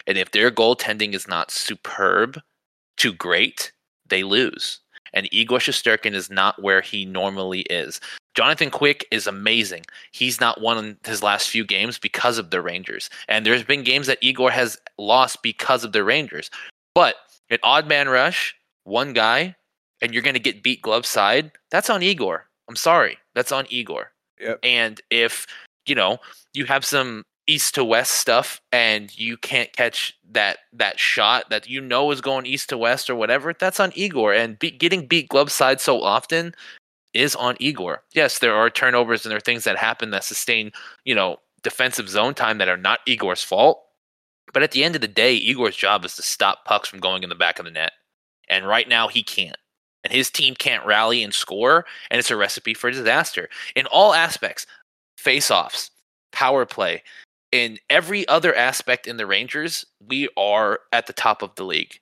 [0.06, 2.40] And if their goaltending is not superb
[2.98, 3.72] to great,
[4.08, 4.80] they lose
[5.14, 8.00] and Igor Shesterkin is not where he normally is.
[8.34, 9.84] Jonathan Quick is amazing.
[10.12, 13.08] He's not won his last few games because of the Rangers.
[13.28, 16.50] And there's been games that Igor has lost because of the Rangers.
[16.94, 17.14] But
[17.48, 19.54] an odd man rush, one guy,
[20.02, 22.46] and you're going to get beat glove side, that's on Igor.
[22.68, 23.18] I'm sorry.
[23.34, 24.10] That's on Igor.
[24.40, 24.58] Yep.
[24.64, 25.46] And if,
[25.86, 26.18] you know,
[26.54, 31.68] you have some east to west stuff and you can't catch that that shot that
[31.68, 34.32] you know is going east to west or whatever that's on igor.
[34.32, 36.54] And be, getting beat glove side so often
[37.12, 38.02] is on igor.
[38.14, 40.72] Yes there are turnovers and there are things that happen that sustain
[41.04, 43.82] you know defensive zone time that are not igor's fault.
[44.52, 47.22] But at the end of the day igor's job is to stop pucks from going
[47.22, 47.92] in the back of the net.
[48.48, 49.56] And right now he can't.
[50.02, 53.50] And his team can't rally and score and it's a recipe for disaster.
[53.76, 54.66] In all aspects
[55.18, 55.90] face-offs
[56.32, 57.02] power play
[57.54, 62.00] in every other aspect in the Rangers, we are at the top of the league.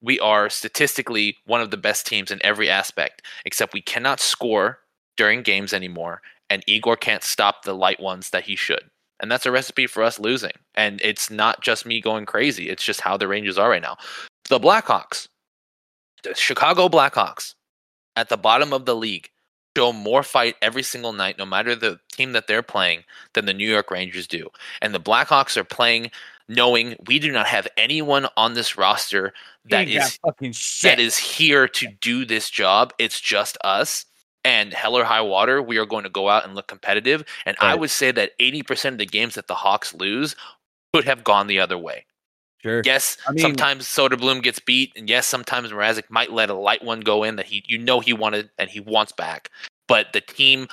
[0.00, 4.78] We are statistically one of the best teams in every aspect, except we cannot score
[5.18, 8.84] during games anymore, and Igor can't stop the light ones that he should.
[9.20, 10.52] And that's a recipe for us losing.
[10.74, 13.98] And it's not just me going crazy, it's just how the Rangers are right now.
[14.48, 15.28] The Blackhawks,
[16.22, 17.54] the Chicago Blackhawks,
[18.16, 19.28] at the bottom of the league,
[19.76, 23.52] show more fight every single night, no matter the team that they're playing, than the
[23.52, 24.48] New York Rangers do.
[24.80, 26.10] And the Blackhawks are playing
[26.48, 29.34] knowing we do not have anyone on this roster
[29.68, 30.18] that is
[30.82, 32.94] that is here to do this job.
[32.98, 34.06] It's just us.
[34.44, 37.24] And hell or high water, we are going to go out and look competitive.
[37.44, 37.72] And right.
[37.72, 40.36] I would say that 80% of the games that the Hawks lose
[40.94, 42.06] could have gone the other way.
[42.66, 42.82] Sure.
[42.84, 46.84] Yes, I mean- sometimes Soderblom gets beat, and yes, sometimes Mrazek might let a light
[46.84, 49.50] one go in that he you know he wanted and he wants back.
[49.88, 50.66] But the team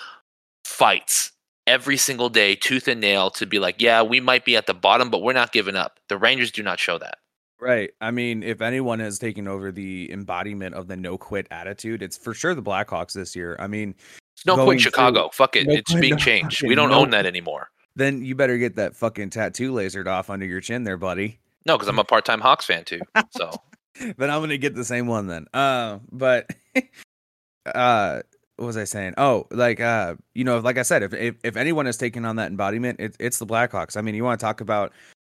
[0.66, 1.32] fights
[1.68, 4.74] every single day, tooth and nail, to be like, yeah, we might be at the
[4.74, 6.00] bottom, but we're not giving up.
[6.10, 7.20] The Rangers do not show that.
[7.60, 7.92] Right.
[8.02, 12.18] I mean, if anyone has taken over the embodiment of the no quit attitude, it's
[12.18, 13.56] for sure the Blackhawks this year.
[13.60, 13.96] I mean,
[14.36, 15.30] It's no quit Chicago.
[15.32, 15.68] Fuck it.
[15.68, 16.64] no it's being changed.
[16.64, 17.70] We don't no own that anymore.
[17.96, 21.40] then you better get that fucking tattoo lasered off under your chin there, buddy.
[21.66, 23.02] No, because I'm a part time Hawks fan too.
[23.32, 23.52] So
[24.00, 25.46] then I'm gonna get the same one then.
[25.54, 26.50] Uh, but
[27.74, 28.22] uh,
[28.58, 29.14] what was I saying?
[29.18, 32.36] Oh, like uh, you know, like I said, if if, if anyone has taken on
[32.38, 33.98] that embodiment, it, it's the Blackhawks.
[33.98, 34.92] I mean, you want to talk about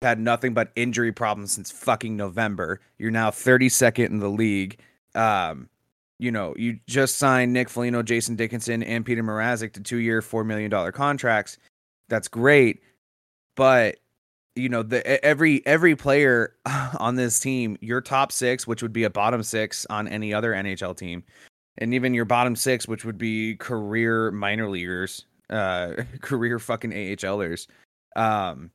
[0.03, 2.81] had nothing but injury problems since fucking November.
[2.99, 4.79] You're now 32nd in the league.
[5.15, 5.69] Um,
[6.19, 10.45] you know, you just signed Nick Foligno, Jason Dickinson, and Peter Mrazek to two-year, four
[10.45, 11.59] million dollar contracts.
[12.09, 12.83] That's great,
[13.57, 13.97] but
[14.57, 16.55] you know the every every player
[16.99, 20.53] on this team your top six which would be a bottom six on any other
[20.53, 21.25] nhl team
[21.79, 27.67] and even your bottom six which would be career minor leaguers uh career fucking ahlers
[28.17, 28.71] um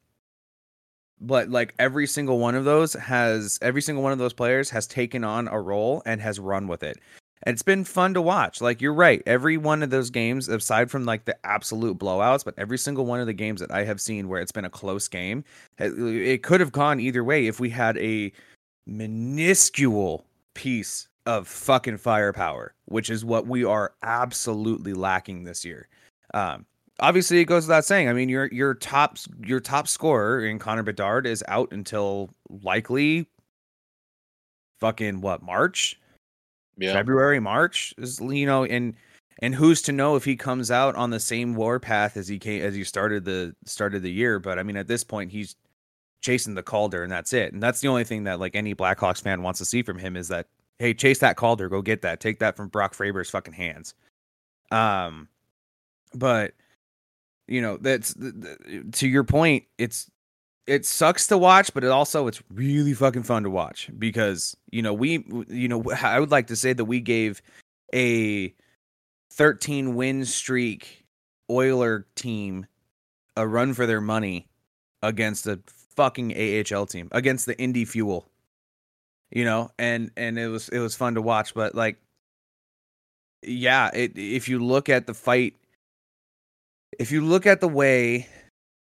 [1.21, 4.87] but like every single one of those has every single one of those players has
[4.87, 6.97] taken on a role and has run with it
[7.47, 8.61] it's been fun to watch.
[8.61, 12.53] Like you're right, every one of those games, aside from like the absolute blowouts, but
[12.57, 15.07] every single one of the games that I have seen where it's been a close
[15.07, 15.43] game,
[15.77, 18.31] it could have gone either way if we had a
[18.85, 25.87] minuscule piece of fucking firepower, which is what we are absolutely lacking this year.
[26.33, 26.65] Um,
[26.99, 28.09] obviously, it goes without saying.
[28.09, 33.27] I mean, your your top your top scorer in Connor Bedard is out until likely
[34.79, 35.99] fucking what March.
[36.79, 38.95] Yeah, February, March is you know, and
[39.41, 42.39] and who's to know if he comes out on the same war path as he
[42.39, 44.39] came as he started the started the year.
[44.39, 45.55] But I mean, at this point, he's
[46.21, 47.53] chasing the Calder, and that's it.
[47.53, 50.15] And that's the only thing that like any Blackhawks fan wants to see from him
[50.15, 50.47] is that
[50.79, 53.93] hey, chase that Calder, go get that, take that from Brock Faber's fucking hands.
[54.71, 55.27] Um,
[56.13, 56.53] but
[57.47, 59.63] you know that's th- th- to your point.
[59.77, 60.09] It's
[60.69, 64.83] it sucks to watch, but it also it's really fucking fun to watch because you
[64.83, 67.41] know we you know I would like to say that we gave
[67.93, 68.53] a
[69.33, 71.05] 13 win streak
[71.49, 72.67] Oiler team
[73.35, 74.47] a run for their money
[75.01, 75.59] against a
[75.95, 78.29] fucking AHL team against the Indy Fuel.
[79.31, 81.97] You know, and and it was it was fun to watch, but like
[83.41, 85.55] yeah, it if you look at the fight
[86.99, 88.27] if you look at the way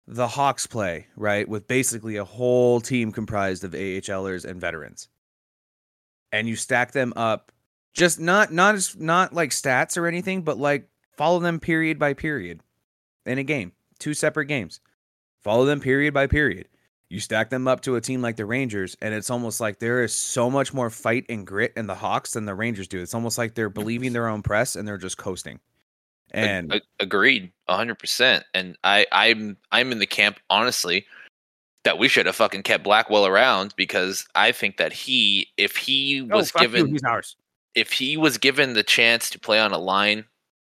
[0.06, 5.08] the Hawks play, right, with basically a whole team comprised of AHLers and veterans.
[6.32, 7.52] And you stack them up
[7.94, 12.12] just not not as not like stats or anything, but like follow them period by
[12.12, 12.60] period
[13.24, 13.72] in a game.
[13.98, 14.80] Two separate games.
[15.42, 16.68] Follow them period by period.
[17.08, 20.02] You stack them up to a team like the Rangers, and it's almost like there
[20.02, 23.00] is so much more fight and grit in the Hawks than the Rangers do.
[23.00, 25.60] It's almost like they're believing their own press and they're just coasting.
[26.34, 28.44] Ag- And ag- agreed, hundred percent.
[28.54, 31.06] And I, I'm, I'm in the camp honestly
[31.84, 36.26] that we should have fucking kept Blackwell around because I think that he, if he
[36.30, 37.36] Oh, was fuck you, given, he's ours.
[37.74, 40.24] if he was given the chance to play on a line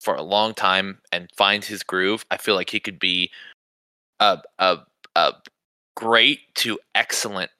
[0.01, 3.31] for a long time and find his groove, I feel like he could be
[4.19, 4.79] a a
[5.15, 5.33] a
[5.95, 7.51] great to excellent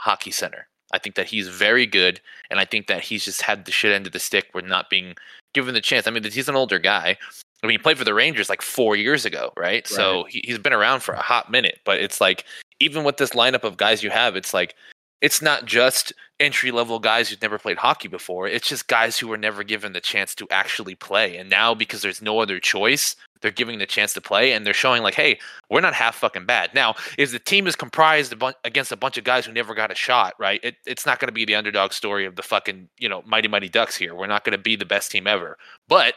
[0.00, 0.66] hockey center.
[0.92, 3.92] I think that he's very good, and I think that he's just had the shit
[3.92, 5.14] end of the stick with not being
[5.52, 6.06] given the chance.
[6.06, 7.16] I mean, he's an older guy.
[7.64, 9.86] I mean, he played for the Rangers like four years ago, right?
[9.86, 11.80] So he, he's been around for a hot minute.
[11.84, 12.44] But it's like,
[12.78, 14.74] even with this lineup of guys you have, it's like,
[15.22, 18.46] it's not just entry level guys who've never played hockey before.
[18.46, 21.38] It's just guys who were never given the chance to actually play.
[21.38, 24.74] And now, because there's no other choice, they're giving the chance to play and they're
[24.74, 25.38] showing, like, hey,
[25.70, 26.74] we're not half fucking bad.
[26.74, 29.94] Now, if the team is comprised against a bunch of guys who never got a
[29.94, 30.60] shot, right?
[30.62, 33.48] It, it's not going to be the underdog story of the fucking, you know, mighty,
[33.48, 34.14] mighty Ducks here.
[34.14, 35.56] We're not going to be the best team ever.
[35.88, 36.16] But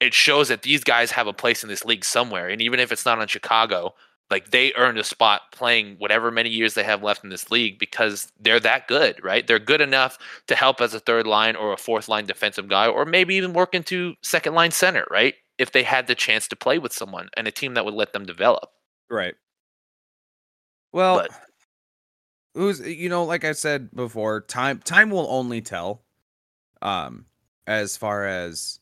[0.00, 2.48] it shows that these guys have a place in this league somewhere.
[2.48, 3.94] And even if it's not on Chicago,
[4.30, 7.78] like they earned a spot playing whatever many years they have left in this league
[7.78, 9.46] because they're that good, right?
[9.46, 10.18] They're good enough
[10.48, 13.54] to help as a third line or a fourth line defensive guy, or maybe even
[13.54, 15.34] work into second line center, right?
[15.56, 18.12] If they had the chance to play with someone and a team that would let
[18.12, 18.70] them develop.
[19.10, 19.34] Right.
[20.92, 21.30] Well, But-
[22.54, 26.04] who's you know, like I said before, time time will only tell.
[26.80, 27.26] Um,
[27.66, 28.77] as far as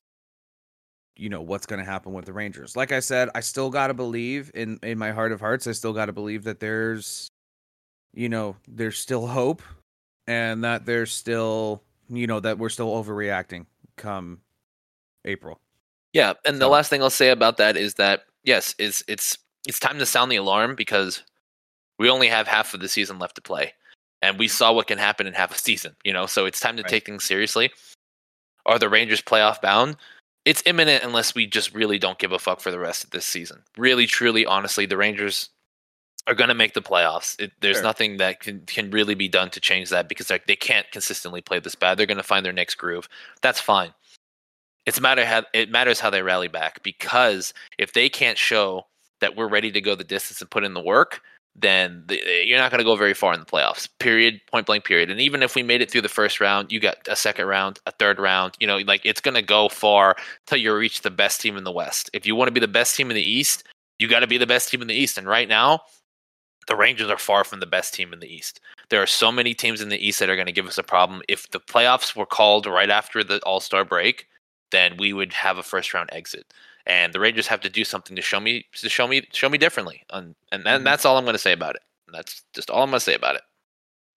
[1.17, 2.77] you know what's going to happen with the Rangers.
[2.77, 5.67] Like I said, I still got to believe in in my heart of hearts.
[5.67, 7.29] I still got to believe that there's,
[8.15, 9.63] you know, there's still hope,
[10.27, 14.41] and that there's still, you know, that we're still overreacting come
[15.25, 15.61] April.
[16.13, 19.37] Yeah, and the last thing I'll say about that is that yes, is it's
[19.67, 21.23] it's time to sound the alarm because
[21.99, 23.73] we only have half of the season left to play.
[24.23, 26.27] And we saw what can happen in half a season, you know.
[26.27, 26.91] So it's time to Right.
[26.91, 27.71] take things seriously.
[28.65, 29.97] Are the Rangers playoff bound?
[30.47, 33.27] It's imminent unless we just really don't give a fuck for the rest of this
[33.27, 33.65] season.
[33.77, 35.51] Really, truly, honestly, the Rangers
[36.29, 37.39] are going to make the playoffs.
[37.41, 37.83] It, there's Sure.
[37.83, 41.59] nothing that can, can really be done to change that because they're- can't consistently play
[41.59, 41.99] this bad.
[41.99, 43.09] They're going to find their next groove.
[43.43, 43.93] That's fine.
[44.87, 48.87] It's a matter how it matters how they rally back because if they can't show
[49.21, 51.23] that we're ready to go the distance and put in the work,
[51.59, 53.89] then the, you're not going to go very far in the playoffs.
[53.99, 54.41] Period.
[54.51, 54.85] Point blank.
[54.85, 55.11] Period.
[55.11, 57.79] And even if we made it through the first round, you got a second round,
[57.87, 58.55] a third round.
[58.61, 61.65] You know, like it's going to go far till you reach the best team in
[61.65, 62.11] the West.
[62.13, 63.65] If you want to be the best team in the East,
[63.99, 65.17] you got to be the best team in the East.
[65.17, 65.81] And right now,
[66.67, 68.61] the Rangers are far from the best team in the East.
[68.91, 70.83] There are so many teams in the East that are going to give us a
[70.83, 71.23] problem.
[71.29, 74.27] If the playoffs were called right after the All Star break,
[74.73, 76.53] then we would have a first round exit.
[76.87, 79.59] And the Rangers have to do something to show me to show me show me
[79.59, 80.03] differently.
[80.11, 80.85] And and, Mhm.
[80.85, 81.83] that's all I'm going to say about it.
[82.13, 83.43] That's just all I'm going to say about it.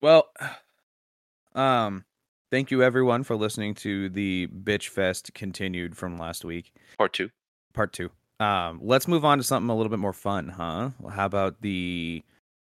[0.02, 0.32] Well,
[1.56, 2.06] um,
[2.52, 7.30] thank you everyone for listening to the bitch fest continued from last week, Part two.
[7.74, 8.12] part two.
[8.40, 10.92] Um, let's move on to something a little bit more fun, huh?
[11.12, 12.24] How about the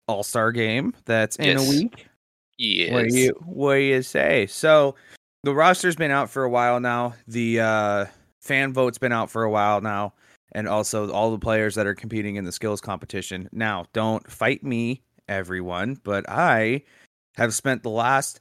[0.09, 1.67] All Star game that's in Yes.
[1.67, 2.07] a week?
[2.59, 2.93] Yes.
[2.93, 4.47] What do you what do you say?
[4.47, 4.95] So
[5.45, 7.15] the roster's been out for a while now.
[7.27, 8.07] The uh,
[8.43, 10.13] fan vote's been out for a while now,
[10.53, 13.49] and also all the players that are competing in the skills competition.
[13.53, 16.83] Now, don't fight me, everyone, but I
[17.37, 18.41] have spent the last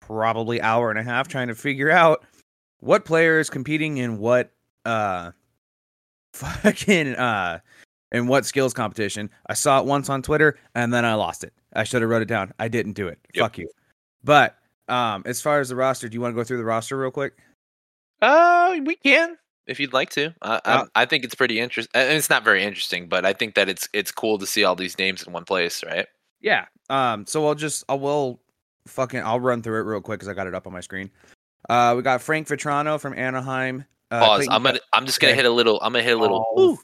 [0.00, 2.24] probably hour and a half trying to figure out
[2.80, 4.50] what player is competing in what
[4.84, 5.30] uh
[6.34, 7.60] fucking uh
[8.10, 9.30] in what skills competition.
[9.46, 11.52] I saw it once on Twitter and then I lost it.
[11.74, 12.52] I should have wrote it down.
[12.58, 13.18] I didn't do it.
[13.34, 13.44] Yep.
[13.44, 13.68] Fuck you.
[14.24, 14.56] But
[14.88, 17.10] um as far as the roster, do you want to go through the roster real
[17.10, 17.38] quick?
[18.22, 20.34] Uh, we can if you'd like to.
[20.42, 21.90] I Uh, I, I think it's pretty interesting.
[21.94, 24.98] It's not very interesting, but I think that it's it's cool to see all these
[24.98, 26.06] names in one place, right?
[26.40, 26.66] Yeah.
[26.88, 28.40] Um so I'll just I will
[28.86, 31.10] fucking I'll run through it real quick cuz I got it up on my screen.
[31.68, 33.84] Uh we got Frank Vatrano from Anaheim.
[34.10, 34.36] Uh, Pause.
[34.36, 34.80] Clayton I'm gonna.
[34.92, 35.42] I'm just gonna okay.
[35.42, 35.80] hit a little.
[35.80, 36.44] I'm gonna hit a little.
[36.56, 36.78] Oh,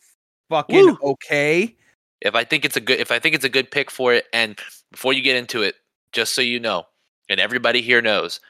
[0.48, 0.98] fucking Woo.
[1.02, 1.76] okay.
[2.20, 4.26] if I think it's a good if I think it's a good pick for it,
[4.32, 4.58] and
[4.90, 5.76] before you get into it,
[6.12, 6.86] just so you know,
[7.28, 8.40] and everybody here knows,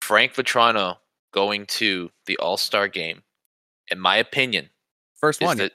[0.00, 0.96] Frank Vatrano
[1.36, 3.22] going to the All Star game,
[3.90, 4.70] in my opinion,
[5.14, 5.58] First is one.
[5.58, 5.70] the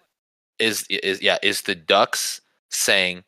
[0.59, 3.23] is is yeah is the Ducks saying,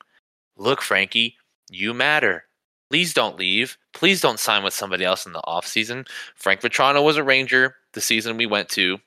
[0.57, 1.37] "Look, Frankie,
[1.69, 2.45] you matter.
[2.89, 3.77] Please don't leave.
[3.93, 6.07] Please don't sign with somebody else in the offseason.
[6.35, 8.99] Frank Vatrano was a Ranger the season we went to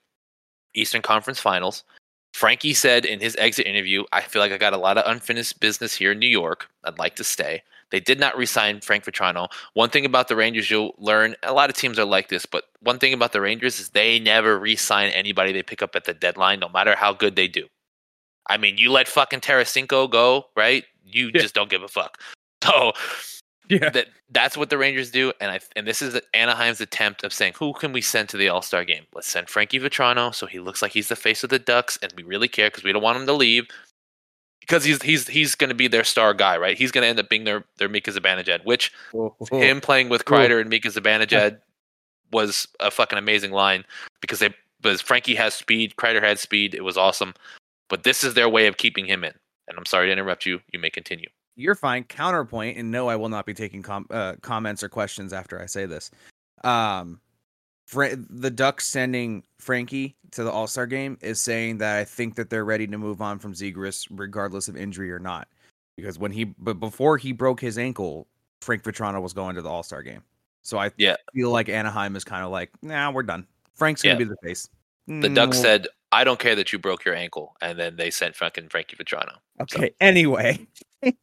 [0.74, 1.84] Eastern Conference Finals.
[2.32, 5.58] Frankie said in his exit interview, I feel like I got a lot of unfinished
[5.60, 6.68] business here in New York.
[6.84, 7.62] I'd like to stay.
[7.90, 9.48] They did not re-sign Frank Vatrano.
[9.74, 12.64] One thing about the Rangers you'll learn, a lot of teams are like this, but
[12.80, 16.14] one thing about the Rangers is they never re-sign anybody they pick up at the
[16.14, 17.66] deadline, no matter how good they do.
[18.48, 20.84] I mean, you let fucking Tarasenko go, right?
[21.04, 21.42] You Yeah.
[21.42, 22.20] just don't give a fuck.
[22.64, 22.92] So
[23.68, 23.90] yeah.
[23.90, 27.52] that that's what the Rangers do, and I and this is Anaheim's attempt of saying
[27.58, 29.04] who can we send to the All Star game?
[29.14, 32.12] Let's send Frankie Vatrano, so he looks like he's the face of the Ducks, and
[32.16, 33.66] we really care because we don't want him to leave
[34.66, 36.76] because he's he's he's going to be their star guy, right?
[36.76, 38.92] He's going to end up being their their Mika Zibanejad, which
[39.52, 41.58] him playing with Kreider and Mika Zibanejad
[42.32, 43.84] was a fucking amazing line
[44.20, 47.34] because they because Frankie has speed, Kreider had speed, it was awesome,
[47.88, 49.32] but this is their way of keeping him in.
[49.68, 50.60] And I'm sorry to interrupt you.
[50.72, 51.28] You may continue.
[51.56, 52.04] you're fine.
[52.04, 55.66] Counterpoint, and no, I will not be taking com- uh, comments or questions after I
[55.66, 56.10] say this.
[56.62, 57.20] Um,
[57.86, 62.34] Fra- the Ducks sending Frankie to the All Star game is saying that I think
[62.34, 65.48] that they're ready to move on from Zegras, regardless of injury or not.
[65.96, 68.26] Because when he, but before he broke his ankle,
[68.60, 70.22] Frank Vatrano was going to the All Star game.
[70.62, 71.14] So I Yeah.
[71.32, 73.46] feel like Anaheim is kind of like, nah, we're done.
[73.74, 74.18] Frank's gonna Yeah.
[74.18, 74.68] be the face.
[75.06, 78.10] The Ducks Mm, said, "I don't care that you broke your ankle," and then they
[78.10, 79.36] sent fucking Frankie Vatrano.
[79.60, 79.92] Okay.
[80.00, 80.66] Anyway,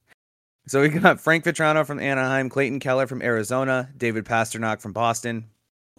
[0.67, 5.49] so we got Frank Vatrano from Anaheim, Clayton Keller from Arizona, David Pastrnak from Boston.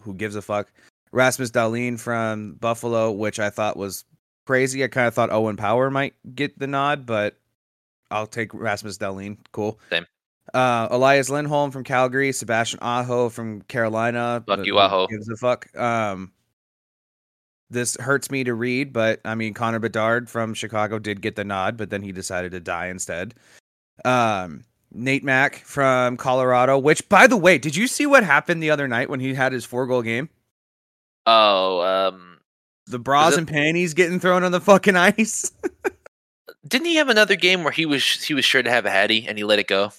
[0.05, 0.71] Who gives a fuck?
[1.11, 4.05] Rasmus Dahlin from Buffalo, which I thought was
[4.45, 4.83] crazy.
[4.83, 7.37] I kind of thought Owen Power might get the nod, but
[8.11, 9.37] I'll take Rasmus Dahlin.
[9.51, 9.79] Cool.
[9.89, 10.05] Same.
[10.53, 14.43] Uh, Elias Lindholm from Calgary, Sebastian Aho from Carolina.
[14.45, 15.07] Fuck you, who Aho.
[15.07, 15.75] Gives a fuck.
[15.75, 16.31] Um,
[17.69, 21.43] this hurts me to read, but I mean Connor Bedard from Chicago did get the
[21.43, 23.33] nod, but then he decided to die instead.
[24.03, 24.63] Um,
[24.95, 28.87] Nate Mack from Colorado, which by the way, did you see what happened the other
[28.87, 30.29] night when he had his four goal game?
[31.25, 32.39] Oh, um,
[32.87, 35.51] The bras it- and panties getting thrown on the fucking ice.
[36.67, 39.25] didn't he have another game where he was he was sure to have a hattie
[39.27, 39.91] and he let it go?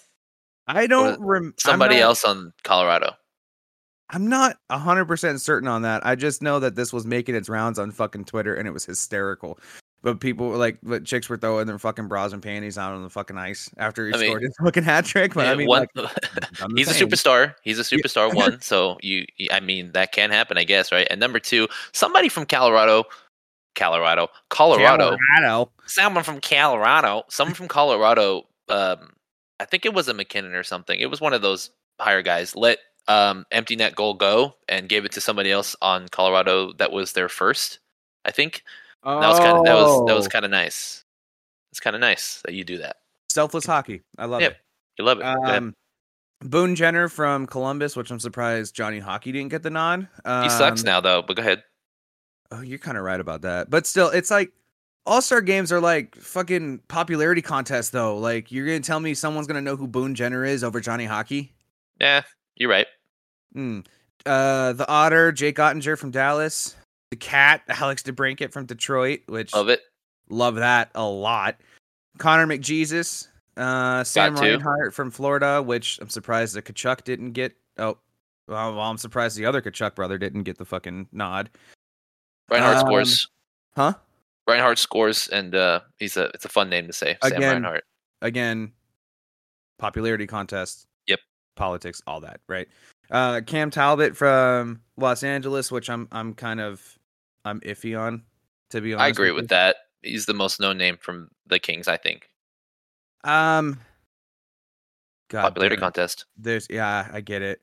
[0.67, 3.15] I don't rem- I'm Somebody not- else on Colorado.
[4.11, 6.07] I'm not 100% certain on that.
[6.07, 8.85] I just know that this was making its rounds on fucking Twitter and it was
[8.85, 9.59] hysterical.
[10.03, 13.03] But people were like, but chicks were throwing their fucking bras and panties out on
[13.03, 15.35] the fucking ice after he I mean, scored his fucking hat trick.
[15.35, 16.11] But Yeah, I mean, one- like,
[16.77, 17.55] he's a superstar.
[17.63, 18.33] He's a superstar.
[18.33, 21.07] One, so you, I mean, that can happen, I guess, right?
[21.11, 23.05] And number two, somebody from Colorado,
[23.75, 25.71] Colorado, Colorado, Colorado.
[25.87, 28.47] someone from Colorado, someone from Colorado.
[28.69, 29.11] Um,
[29.59, 31.01] I think it was a MacKinnon or something.
[31.01, 32.55] It was one of those higher guys.
[32.55, 32.79] Let
[33.09, 37.13] um, empty net goal go and gave it to somebody else on Colorado that was
[37.13, 37.79] their first.
[38.25, 38.63] I think
[39.07, 41.05] that was kind of that was that was Oh, kind of nice.
[41.71, 42.97] It's kind of nice that you do that.
[43.29, 44.01] selfless hockey.
[44.19, 44.53] I love Yep.
[44.53, 44.59] it.
[44.99, 45.25] You love it.
[45.25, 45.75] Um,
[46.41, 50.09] Boone Jenner from Columbus, which I'm surprised Johnny Hockey didn't get the nod.
[50.25, 51.23] Um, he sucks now though.
[51.23, 51.63] But go ahead.
[52.51, 53.69] Oh, you're kind of right about that.
[53.71, 54.53] But still, it's like
[55.05, 58.17] All Star games are like fucking popularity contests, though.
[58.19, 61.53] Like, you're gonna tell me someone's gonna know who Boone Jenner is over Johnny Hockey?
[62.01, 62.23] Yeah,
[62.57, 62.87] you're right.
[63.53, 63.81] Hmm.
[64.25, 66.75] Uh, the Otter, Jake Oettinger from Dallas.
[67.17, 69.81] The Cat, Alex DeBrincat from Detroit, which Love it.
[70.29, 71.57] love that a lot.
[72.19, 74.37] Connor McJesus, uh, Sam.
[74.37, 77.55] Reinhart from Florida, which I'm surprised that Tkachuk didn't get.
[77.79, 77.99] Oh,
[78.49, 81.51] well, I'm surprised the other Tkachuk brother didn't get the fucking nod.
[82.51, 83.29] Reinhart Um, scores.
[83.75, 83.95] Huh?
[84.47, 87.17] Reinhart scores, and uh, he's a it's a fun name to say.
[87.23, 87.85] Sam Again, Reinhart.
[88.23, 88.73] again,
[89.79, 90.87] popularity contest.
[91.07, 91.21] Yep.
[91.57, 92.69] Politics, all that, right?
[93.11, 96.96] Uh Cam Talbot from Los Angeles, which I'm I'm kind of
[97.47, 98.23] I'm iffy on,
[98.71, 99.05] to be honest.
[99.05, 99.77] I agree with that.
[100.03, 102.29] He's the most known name from the Kings, I think.
[103.25, 103.81] Um
[105.31, 106.27] God Popularity contest.
[106.37, 107.61] There's yeah, I get it.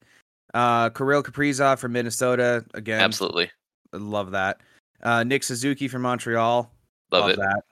[0.54, 3.02] Uh Kirill Kaprizov from Minnesota, again.
[3.02, 3.52] Absolutely.
[3.92, 4.62] Love that.
[5.02, 6.72] Uh Nick Suzuki from Montreal.
[7.12, 7.38] Love, it.
[7.38, 7.64] that.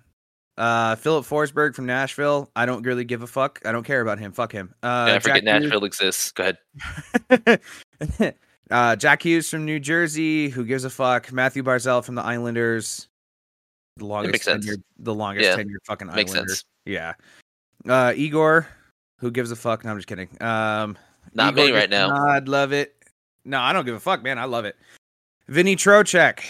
[0.58, 2.52] Uh Filip Forsberg from Nashville.
[2.56, 3.60] I don't really give a fuck.
[3.66, 4.32] I don't care about him.
[4.34, 4.74] Fuck him.
[4.84, 6.32] Uh yeah, I forget Jack Hughes- Nashville exists.
[6.34, 6.54] Go
[7.30, 7.62] ahead.
[8.72, 10.50] uh, Jack Hughes from New Jersey.
[10.50, 11.32] Who gives a fuck?
[11.32, 13.08] Mathew Barzal from the Islanders.
[13.98, 14.70] The longest sense.
[15.00, 16.50] the longest Yeah, tenured fucking Makes Islander.
[16.50, 16.64] sense.
[16.86, 17.14] Yeah.
[17.88, 18.68] Uh, Igor.
[19.20, 19.84] Who gives a fuck?
[19.84, 20.30] No, I'm just kidding.
[20.42, 20.98] Um,
[21.34, 22.16] Not Igor me right now.
[22.28, 22.96] I'd love it.
[23.46, 24.40] No, I don't give a fuck, man.
[24.40, 24.76] I love it.
[25.48, 26.44] Vinny Trocheck.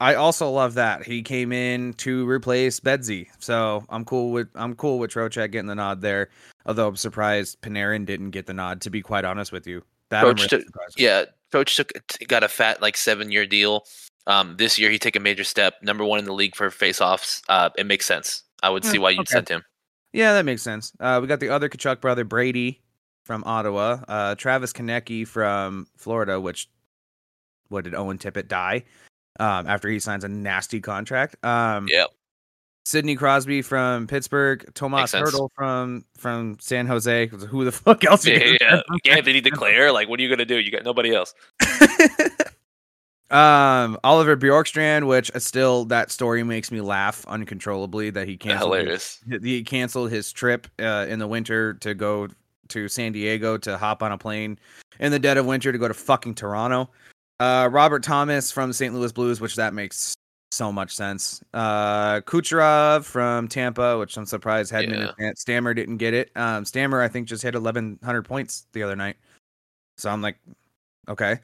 [0.00, 4.74] I also love that he came in to replace Bedsy, so I'm cool with I'm
[4.74, 6.30] cool with Trocheck getting the nod there.
[6.64, 8.80] Although I'm surprised Panarin didn't get the nod.
[8.80, 10.64] To be quite honest with you, that really
[10.96, 11.92] Yeah, Coach took
[12.28, 13.84] got a fat like seven year deal.
[14.26, 15.74] Um, this year he take a major step.
[15.82, 17.42] Number one in the league for faceoffs.
[17.48, 18.44] Uh, it makes sense.
[18.62, 19.32] I would see Hmm, why you okay.
[19.32, 19.62] sent him.
[20.12, 20.92] Yeah, that makes sense.
[21.00, 22.80] Uh, we got the other Tkachuk brother, Brady
[23.24, 23.98] from Ottawa.
[24.06, 26.68] Uh, Travis Konecny from Florida, which
[27.68, 28.84] what did Owen Tippett die
[29.38, 31.36] um, after he signs a nasty contract?
[31.44, 32.08] Um, Yep.
[32.84, 35.12] Sidney Crosby from Pittsburgh, Tomas.
[35.12, 37.26] Hertl from from San Jose.
[37.26, 38.26] Who the fuck else?
[38.26, 38.80] Yeah, yeah.
[39.06, 39.92] Anthony Duclair.
[39.92, 40.58] Like, what are you gonna do?
[40.58, 41.34] You got nobody else.
[43.30, 49.20] um, Oliver Bjorkstrand, which still that story makes me laugh uncontrollably that he canceled his-
[49.42, 52.28] he canceled his trip uh, in the winter to go
[52.68, 54.58] to San Diego to hop on a plane
[55.00, 56.88] in the dead of winter to go to fucking Toronto.
[57.38, 58.94] Uh, Robert Thomas from St.
[58.94, 60.14] Louis Blues, which that makes
[60.52, 61.42] so much sense.
[61.54, 66.30] Uh, Kucherov from Tampa, which I'm surprised Hedman and Stammer didn't get it.
[66.36, 69.16] Um, Stammer, I think, just hit 1,100 points the other night.
[69.98, 70.38] So I'm like,
[71.08, 71.38] okay.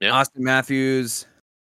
[0.00, 0.10] Yeah.
[0.10, 1.26] Auston Matthews,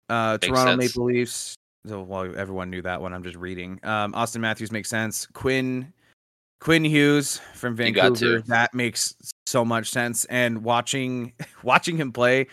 [0.09, 0.95] uh, Toronto sense.
[0.95, 1.55] Maple Leafs.
[1.85, 3.13] So, well, everyone knew that one.
[3.13, 3.79] I'm just reading.
[3.83, 5.25] Um, Auston Matthews makes sense.
[5.27, 5.93] Quinn,
[6.59, 8.41] Quinn Hughes from Vancouver.
[8.47, 9.15] That makes
[9.45, 10.25] so much sense.
[10.25, 11.33] And watching
[11.63, 12.47] watching him play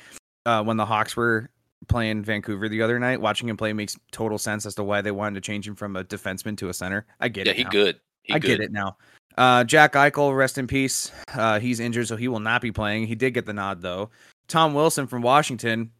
[0.46, 1.50] uh, when the Hawks were
[1.88, 5.10] playing Vancouver the other night, watching him play makes total sense as to why they
[5.10, 7.06] wanted to change him from a defenseman to a center.
[7.20, 7.56] I get Yeah, it.
[7.58, 7.70] he now.
[7.70, 8.00] good.
[8.22, 8.48] He I good.
[8.48, 8.96] get it now.
[9.36, 11.10] Uh, Jack Eichel, rest in peace.
[11.34, 13.06] Uh, he's injured, so he will not be playing.
[13.06, 14.10] He did get the nod though.
[14.48, 15.90] Tom Wilson from Washington.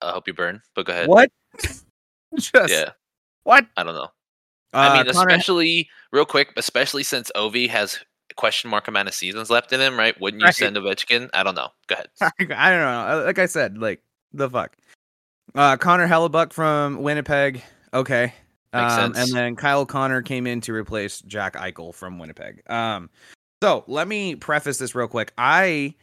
[0.00, 0.60] I hope you burn.
[0.74, 1.08] But go ahead.
[1.08, 1.30] What?
[2.38, 2.90] Just Yeah,
[3.44, 3.66] what?
[3.76, 4.08] I don't know.
[4.74, 8.00] Uh, I mean, Connor- especially real quick, especially since Ovi has
[8.36, 10.18] question mark amount of seasons left in him, right?
[10.20, 10.54] Wouldn't you Right.
[10.54, 11.28] send Ovechkin?
[11.34, 11.68] I don't know.
[11.86, 12.08] Go ahead.
[12.56, 13.22] I don't know.
[13.26, 14.74] Like I said, like the fuck.
[15.54, 17.62] Uh, Connor Hellebuyck from Winnipeg.
[17.92, 18.32] Okay.
[18.72, 19.12] Um.
[19.14, 22.62] And then Kyle Connor came in to replace Jack Eichel from Winnipeg.
[22.70, 23.10] Um,
[23.62, 25.32] so let me preface this real quick.
[25.36, 25.94] I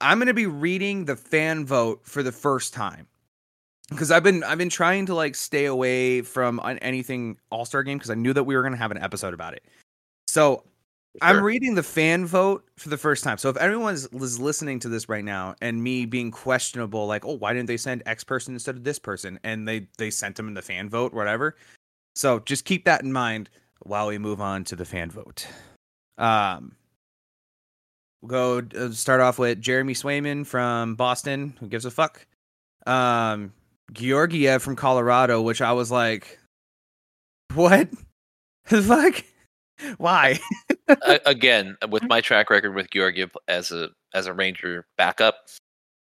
[0.00, 3.08] I'm gonna be reading the fan vote for the first time
[3.90, 7.98] because I've been I've been trying to like stay away from anything All Star game
[7.98, 9.64] because I knew that we were gonna have an episode about it.
[10.28, 10.62] So
[11.22, 13.38] I'm reading the fan vote for the first time.
[13.38, 17.34] So if is is listening to this right now and me being questionable, like, oh,
[17.34, 19.38] why didn't they send X person instead of this person?
[19.44, 21.56] And they they sent them in the fan vote, whatever.
[22.14, 23.50] So just keep that in mind
[23.80, 25.46] while we move on to the fan vote.
[26.18, 26.74] Um,
[28.22, 31.54] we'll go uh, start off with Jeremy Swayman from Boston.
[31.60, 32.26] Who gives a fuck?
[32.86, 33.52] Um,
[33.92, 36.38] Georgiev from Colorado, which I was like,
[37.54, 37.88] what
[38.68, 39.24] the fuck?
[39.98, 40.38] Why?
[41.26, 45.48] Again, with my track record with Georgiev as a as a Ranger backup,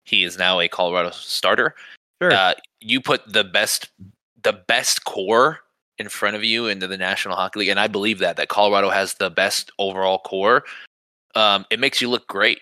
[0.04, 1.74] he is now a Colorado starter.
[2.22, 2.32] Sure.
[2.32, 3.90] Uh, you put the best
[4.42, 5.60] the best core
[5.98, 8.90] in front of you into the National Hockey League, and I believe that that Colorado
[8.90, 10.64] has the best overall core.
[11.34, 12.60] Um, it makes you look great.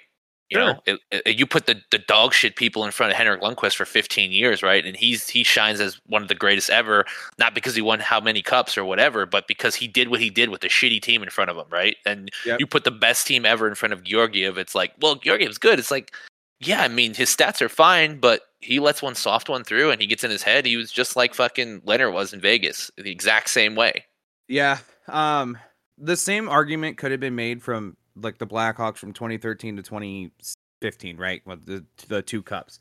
[0.54, 3.40] You know, it, it- you put the, the dog shit people in front of Henrik
[3.42, 4.84] Lundqvist for 15 years, right?
[4.86, 7.04] And he's he shines as one of the greatest ever,
[7.38, 10.30] not because he won how many cups or whatever, but because he did what he
[10.30, 11.96] did with a shitty team in front of him, right?
[12.06, 12.60] And Yep.
[12.60, 15.78] you put the best team ever in front of Georgiev, it's like, well, Georgiev's good.
[15.78, 16.12] It's like,
[16.60, 20.00] yeah, I mean, his stats are fine, but he lets one soft one through and
[20.00, 20.64] he gets in his head.
[20.64, 24.04] He was just like fucking Leonard was in Vegas, the exact same way.
[24.48, 24.78] Yeah.
[25.08, 25.58] Um
[25.98, 31.16] the same argument could have been made from like the Blackhawks from 2013 to 2015,
[31.16, 31.42] right?
[31.46, 32.80] With the the two cups.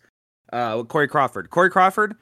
[0.51, 1.49] Uh Corey Crawford.
[1.49, 2.15] Corey Crawford,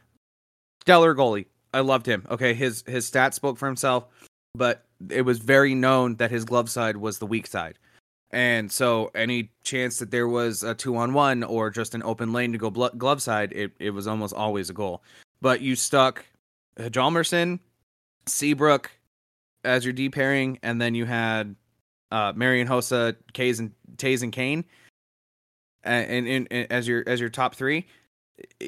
[0.81, 1.45] stellar goalie.
[1.73, 2.25] I loved him.
[2.29, 4.07] Okay, his his stats spoke for himself,
[4.55, 7.77] but it was very known that his glove side was the weak side.
[8.31, 12.31] And so any chance that there was a 2 on 1 or just an open
[12.31, 15.03] lane to go glove side, it it was almost always a goal.
[15.41, 16.25] But you stuck
[16.77, 17.59] Hjalmarsson,
[18.25, 18.91] Seabrook,
[19.63, 21.55] as your D pairing, and then you had
[22.11, 24.65] uh Marian Hossa, Kays and Tays and Kane,
[25.83, 27.85] and, and, and as your as your top three.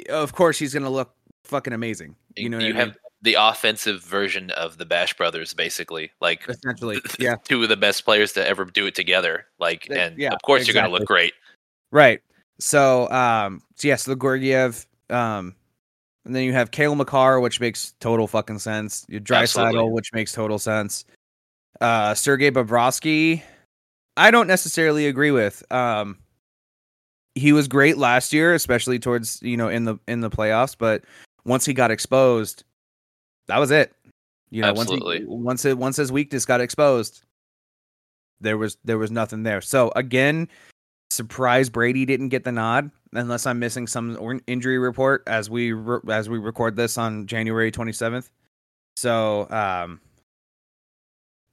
[0.10, 1.14] Of course, he's gonna look
[1.44, 2.16] fucking amazing.
[2.36, 6.12] You know, you I have the offensive version of the Bash Brothers, basically.
[6.22, 9.46] Like essentially, yeah, two of the best players to ever do it together.
[9.60, 11.34] Like, and yeah, of course you're gonna look great.
[11.91, 12.22] right.
[12.60, 15.56] So, um, so yes, the Georgiev, um,
[16.26, 19.06] and then you have Cale Makar, which makes total fucking sense.
[19.10, 19.20] You.
[19.20, 21.06] Draisaitl, which makes total sense.
[21.82, 23.42] Uh, Sergei Bobrovsky,
[24.18, 25.64] I don't necessarily agree with.
[25.72, 26.18] Um,
[27.36, 30.76] he was great last year, especially towards you know in the in the playoffs.
[30.78, 31.04] But
[31.46, 32.64] once he got exposed,
[33.48, 33.94] that was it.
[34.52, 35.26] You know, Absolutely.
[35.26, 37.24] once he, once it once his weakness got exposed,
[38.40, 39.62] there was there was nothing there.
[39.62, 40.48] So again,
[41.10, 46.00] surprised Brady didn't get the nod, unless I'm missing some injury report as we re-
[46.10, 48.30] as we record this on January 27th.
[48.96, 50.00] So um,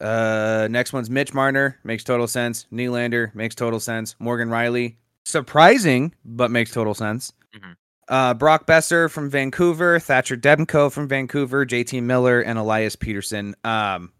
[0.00, 2.66] uh, next one's Mitch Marner makes total sense.
[2.72, 4.16] Nylander makes total sense.
[4.18, 7.32] Morgan Rielly surprising but makes total sense.
[7.54, 7.76] Mhm.
[8.08, 13.54] Uh, Brock Boeser from Vancouver, Thatcher Demko from Vancouver, JT Miller, and Elias Pettersson.
[13.64, 14.12] Um,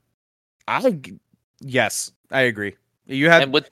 [0.69, 1.01] I
[1.61, 2.77] yes, I agree.
[3.07, 3.69] You have and with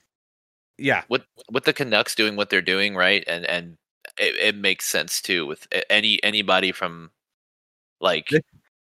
[0.76, 3.22] yeah, with with the Canucks doing what they're doing, right?
[3.26, 3.76] And and
[4.18, 7.11] it, it makes sense too with any anybody from
[8.00, 8.30] like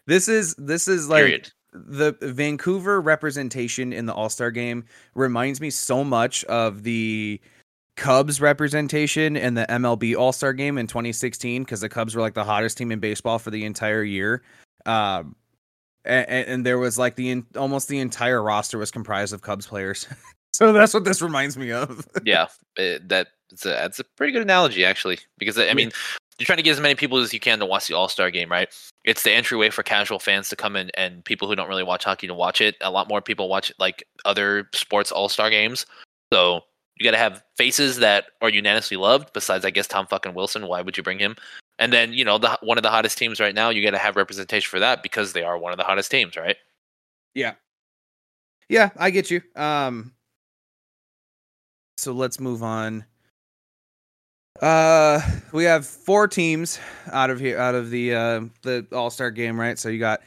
[0.07, 1.53] this is this is like period.
[1.87, 7.41] The Vancouver representation in the All Star game reminds me so much of the
[7.97, 12.35] Cubs representation in the MLB All Star game in 2016 because the Cubs were like
[12.35, 14.43] the hottest team in baseball for the entire year.
[14.85, 15.35] Um,
[16.05, 19.67] and, and there was like the in, almost the entire roster was comprised of Cubs
[19.67, 20.07] players.
[20.53, 22.07] so that's what this reminds me of.
[22.25, 22.47] yeah,
[22.77, 25.93] it, that it's a that's a pretty good analogy actually because I mean
[26.39, 28.31] you're trying to get as many people as you can to watch the All Star
[28.31, 28.69] game, right?
[29.05, 32.05] It's the entryway for casual fans to come in and people who don't really watch
[32.05, 32.77] hockey to watch it.
[32.81, 35.87] A lot more people watch like other sports All Star games,
[36.33, 36.61] so
[36.97, 39.33] you got to have faces that are unanimously loved.
[39.33, 40.67] Besides, I guess Tom fucking Wilson.
[40.67, 41.37] Why would you bring him?
[41.79, 43.71] And then you know the one of the hottest teams right now.
[43.71, 46.37] You got to have representation for that because they are one of the hottest teams,
[46.37, 46.57] right?
[47.35, 47.55] Yeah.
[48.69, 49.43] Yeah, I get you.
[49.55, 50.13] Um
[51.99, 53.05] so let's move on.
[54.63, 55.21] Uh
[55.53, 56.79] we have four teams
[57.13, 59.79] out of here out of the uh the All-Star game, right?
[59.79, 60.23] So you got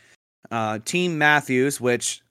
[0.51, 2.21] uh Team Matthews, which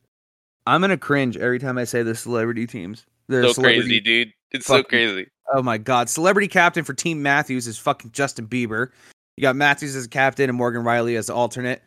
[0.67, 3.07] I'm going to cringe every time I say the celebrity teams.
[3.29, 4.33] The So crazy, dude.
[4.53, 5.27] It's so crazy.
[5.55, 6.11] Oh my god.
[6.11, 8.91] Celebrity captain for Team Matthews is fucking Justin Bieber.
[9.37, 11.83] You got Matthews as captain and Morgan Rielly as the alternate.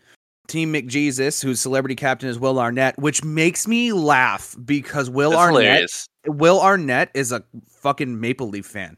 [0.47, 5.41] Team McJesus, whose celebrity captain is Will Arnett, which makes me laugh because Will That's
[5.41, 6.07] Arnett hilarious.
[6.25, 8.97] Will Arnett is a fucking Maple Leaf fan.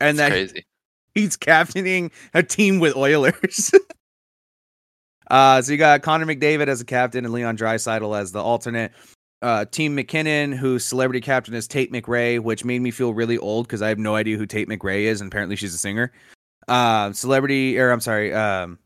[0.00, 0.66] And That's that crazy.
[1.14, 3.72] he's captaining a team with Oilers.
[5.30, 8.92] uh, so you got Connor McDavid as a captain and Leon Draisaitl as the alternate.
[9.42, 13.66] Uh, Team MacKinnon, whose celebrity captain is Tate McRae, which made me feel really old
[13.66, 16.12] because I have no idea who Tate McRae is, and apparently she's a singer.
[16.68, 18.78] Uh, celebrity, or I'm sorry, um,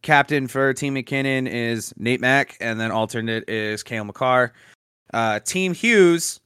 [0.00, 4.54] captain for Team MacKinnon is Nate Mack, and then alternate is Cale Makar.
[5.12, 6.40] Uh, Team Hughes,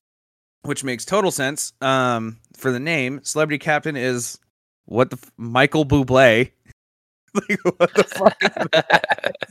[0.63, 3.21] which makes total sense um, for the name.
[3.23, 4.39] Celebrity captain is
[4.87, 6.51] what the f- Michael Bublé.
[7.35, 9.35] like what the fuck?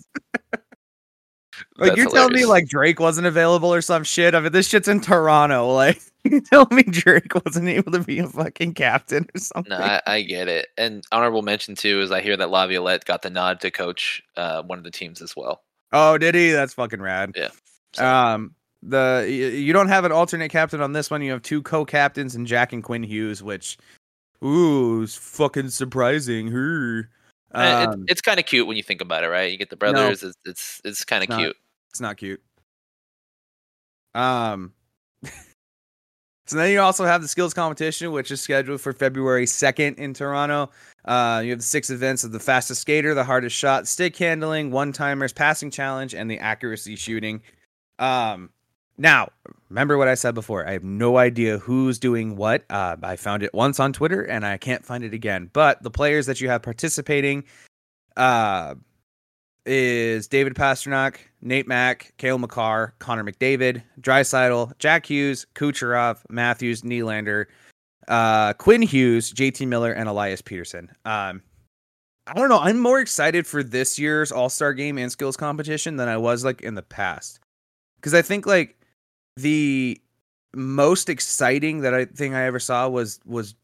[1.79, 4.35] Like That's you're telling me like Drake wasn't available or some shit.
[4.35, 5.71] I mean, this shit's in Toronto.
[5.73, 9.69] Like you tell me Drake wasn't able to be a fucking captain or something?
[9.69, 10.67] No, I, I get it.
[10.77, 14.61] And honorable mention too is I hear that Laviolette got the nod to coach uh,
[14.63, 15.63] one of the teams as well.
[15.93, 16.51] oh, did he?
[16.51, 17.31] That's fucking rad.
[17.35, 17.49] Yeah.
[17.93, 18.55] So, Um,
[18.89, 21.21] the you don't have an alternate captain on this one.
[21.21, 23.77] You have two co-captains and Jack and Quinn Hughes, which
[24.43, 26.47] ooh, is fucking surprising.
[26.53, 26.99] Uh,
[27.59, 29.51] it- Um, it's kind of cute when you think about it, right?
[29.51, 30.23] You get the brothers.
[30.23, 31.55] It's it's, it's kind of cute.
[31.89, 32.41] It's not cute.
[34.15, 34.73] Um.
[36.45, 40.13] so then you also have the skills competition, which is scheduled for February second in
[40.13, 40.69] Toronto.
[41.05, 44.71] Uh, you have the six events of the fastest skater, the hardest shot, stick handling,
[44.71, 47.41] one timers, passing challenge, and the accuracy shooting.
[47.99, 48.49] Um.
[48.97, 49.29] Now,
[49.69, 50.67] remember what I said before.
[50.67, 52.65] I have no idea who's doing what.
[52.69, 55.49] Uh, I found it once on Twitter, and I can't find it again.
[55.53, 57.43] But the players that you have participating,
[58.15, 58.75] uh,
[59.67, 67.45] is David Pastrnak, Nate Mack, Cale Makar, Connor McDavid, Draisaitl, Jack Hughes, Kucherov, Matthews, Nylander,
[68.07, 70.89] uh, Quinn Hughes, JT Miller, and Elias Pettersson.
[71.05, 71.43] Um,
[72.27, 72.59] I don't know.
[72.59, 76.43] I'm more excited for this year's All Star Game and Skills Competition than I was
[76.43, 77.39] like in the past,
[77.97, 78.76] because I think like
[79.37, 80.01] the
[80.53, 83.55] most exciting that I think I ever saw was was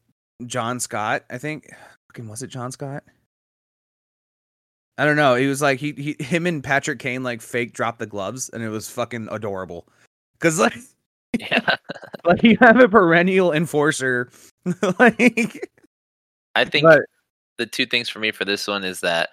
[0.46, 1.24] John Scott.
[1.30, 1.70] I think,
[2.08, 3.02] fucking was it John Scott?
[4.96, 5.34] I don't know.
[5.34, 8.62] He was like he, he him and Patrick Kane like fake dropped the gloves and
[8.62, 9.86] it was fucking adorable.
[10.38, 10.76] Cause like
[11.38, 11.76] Yeah,
[12.24, 14.30] like you have a perennial enforcer.
[14.98, 15.70] like
[16.54, 17.02] I think but
[17.58, 19.30] the two things for me for this one is that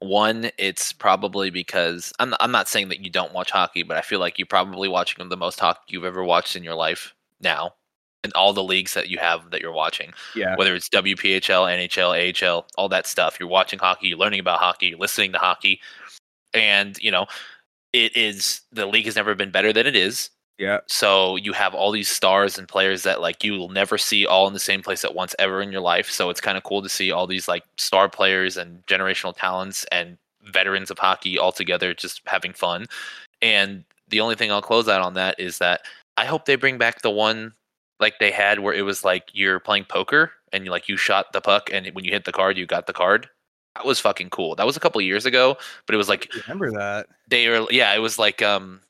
[0.00, 4.02] one, it's probably because I'm I'm not saying that you don't watch hockey, but I
[4.02, 7.74] feel like you're probably watching the most hockey you've ever watched in your life now,
[8.22, 10.12] in all the leagues that you have that you're watching.
[10.34, 10.56] yeah.
[10.56, 13.38] whether it's WPHL, NHL, AHL, all that stuff.
[13.40, 15.80] You're watching hockey, you're learning about hockey, you're listening to hockey,
[16.54, 17.26] and you know,
[17.92, 20.30] it is the league has never been better than it is.
[20.58, 20.80] Yeah.
[20.86, 24.48] So you have all these stars and players that like you will never see all
[24.48, 26.10] in the same place at once ever in your life.
[26.10, 29.84] So it's kind of cool to see all these like star players and generational talents
[29.92, 32.86] and veterans of hockey all together just having fun.
[33.40, 35.82] And the only thing I'll close out on that is that
[36.16, 37.52] I hope they bring back the one
[38.00, 41.32] like they had where it was like you're playing poker and you like you shot
[41.32, 43.28] the puck and when you hit the card you got the card.
[43.76, 44.56] That was fucking cool.
[44.56, 45.56] That was a couple years ago,
[45.86, 47.06] but it was like Remember that.
[47.28, 48.80] they were yeah it was like um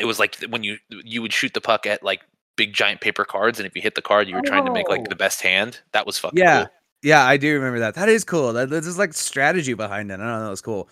[0.00, 2.20] it was like when you you would shoot the puck at like
[2.56, 4.88] big giant paper cards and if you hit the card you were trying to make
[4.88, 5.06] like Oh.
[5.08, 6.64] the best hand that was fucking Yeah.
[6.64, 6.72] cool
[7.02, 7.94] Yeah, I do remember that.
[7.94, 8.52] That is cool.
[8.54, 10.14] That, there's like strategy behind it.
[10.14, 10.44] I don't know.
[10.44, 10.88] That was cool.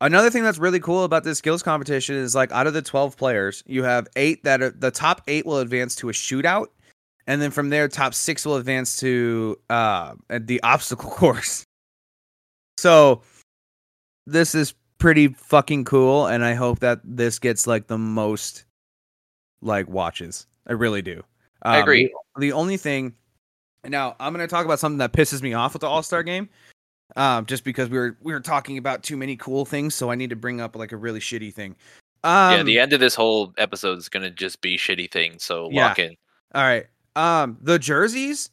[0.00, 3.16] Another thing that's really cool about this skills competition is like out of the 12
[3.16, 6.66] players, you have eight that are the top eight will advance to a shootout.
[7.26, 11.64] And then from there, top six will advance to uh, the obstacle course.
[12.76, 13.22] So
[14.26, 16.26] this is pretty fucking cool.
[16.26, 18.64] And I hope that this gets like the most
[19.62, 20.46] like watches.
[20.66, 21.22] I really do.
[21.62, 22.12] I Um, agree.
[22.38, 23.14] The, only thing
[23.84, 26.22] now I'm going to talk about something that pisses me off with the All Star
[26.22, 26.48] game,
[27.16, 30.14] um, just because we were we were talking about too many cool things, so I
[30.14, 31.74] need to bring up like a really shitty thing.
[32.24, 35.68] Um, yeah the end of this whole episode is gonna just be shitty things so
[35.70, 35.86] Yeah.
[35.86, 36.16] lock in
[36.54, 38.50] all right, um, the jerseys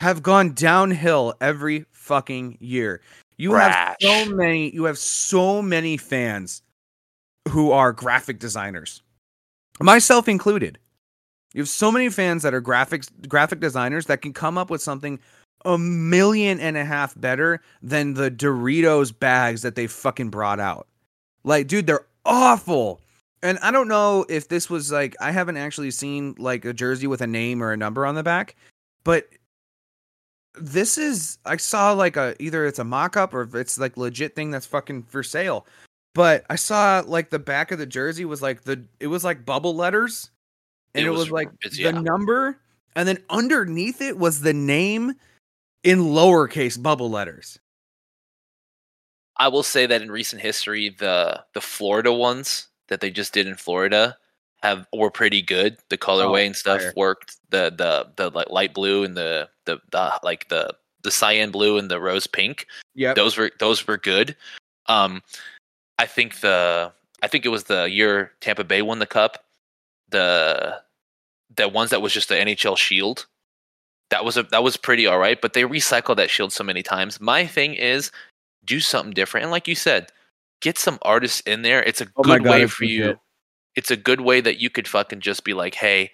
[0.00, 3.00] have gone downhill every fucking year.
[3.38, 4.74] You have so many.
[4.74, 6.62] You have so many fans
[7.48, 9.02] who are graphic designers,
[9.80, 10.78] myself included.
[11.52, 14.82] You have so many fans that are graphics graphic designers that can come up with
[14.82, 15.18] something
[15.64, 20.86] a million and a half better than the Doritos bags that they fucking brought out.
[21.44, 23.00] Like, dude, they're awful.
[23.42, 27.06] And I don't know if this was like I haven't actually seen like a jersey
[27.06, 28.56] with a name or a number on the back,
[29.04, 29.28] but
[30.58, 34.50] this is I saw like a either it's a mock-up or it's like legit thing
[34.50, 35.66] that's fucking for sale.
[36.14, 39.44] But I saw like the back of the jersey was like the it was like
[39.44, 40.30] bubble letters
[40.94, 42.58] and It it, was was, like the number
[42.94, 45.12] and then underneath it was the name
[45.84, 47.58] in lowercase bubble letters.
[49.36, 53.46] i will say that in recent history the the florida ones that they just did
[53.46, 54.16] in florida
[54.66, 56.92] have were pretty good the colorway and stuff fire.
[56.96, 61.50] worked the the the like light blue and the the, the like the the cyan
[61.50, 63.14] blue and the rose pink Yep.
[63.16, 64.34] those were those were good.
[64.86, 65.22] Um,
[65.98, 66.92] I think the
[67.22, 69.44] I think it was the year Tampa Bay won the cup.
[70.10, 70.80] The
[71.56, 73.26] the ones that was just the NHL shield.
[74.10, 76.82] That was a that was pretty all right, but they recycled that shield so many
[76.82, 77.20] times.
[77.20, 78.10] My thing is
[78.64, 80.12] do something different, and like you said,
[80.60, 81.82] get some artists in there.
[81.82, 83.04] It's a Oh good way for you.
[83.04, 83.18] legit.
[83.76, 86.10] It's a good way that you could fucking just be like, hey,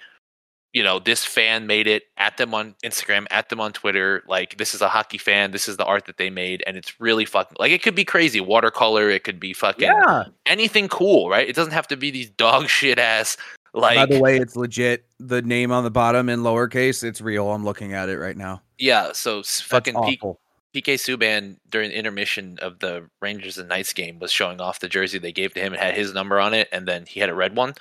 [0.73, 4.23] you know, this fan made it at them on Instagram, at them on Twitter.
[4.27, 5.51] Like, this is a hockey fan.
[5.51, 6.65] This is the art that they made.
[6.67, 8.41] And it's really fucking, like, it could be crazy.
[8.41, 10.25] Watercolor, it could be fucking Yeah.
[10.47, 11.47] anything cool, right?
[11.49, 13.37] It doesn't have to be these dog shit ass,
[13.75, 15.05] like, By the way, it's legit.
[15.21, 17.51] The name on the bottom in lowercase, it's real.
[17.53, 18.63] I'm looking at it right now.
[18.79, 19.13] yeah.
[19.13, 20.41] So fucking P- awful.
[20.75, 25.19] PK Subban during intermission of the Rangers and Knights game was showing off the jersey
[25.19, 25.73] they gave to him.
[25.73, 27.75] and had his number on it, and then he had a red one.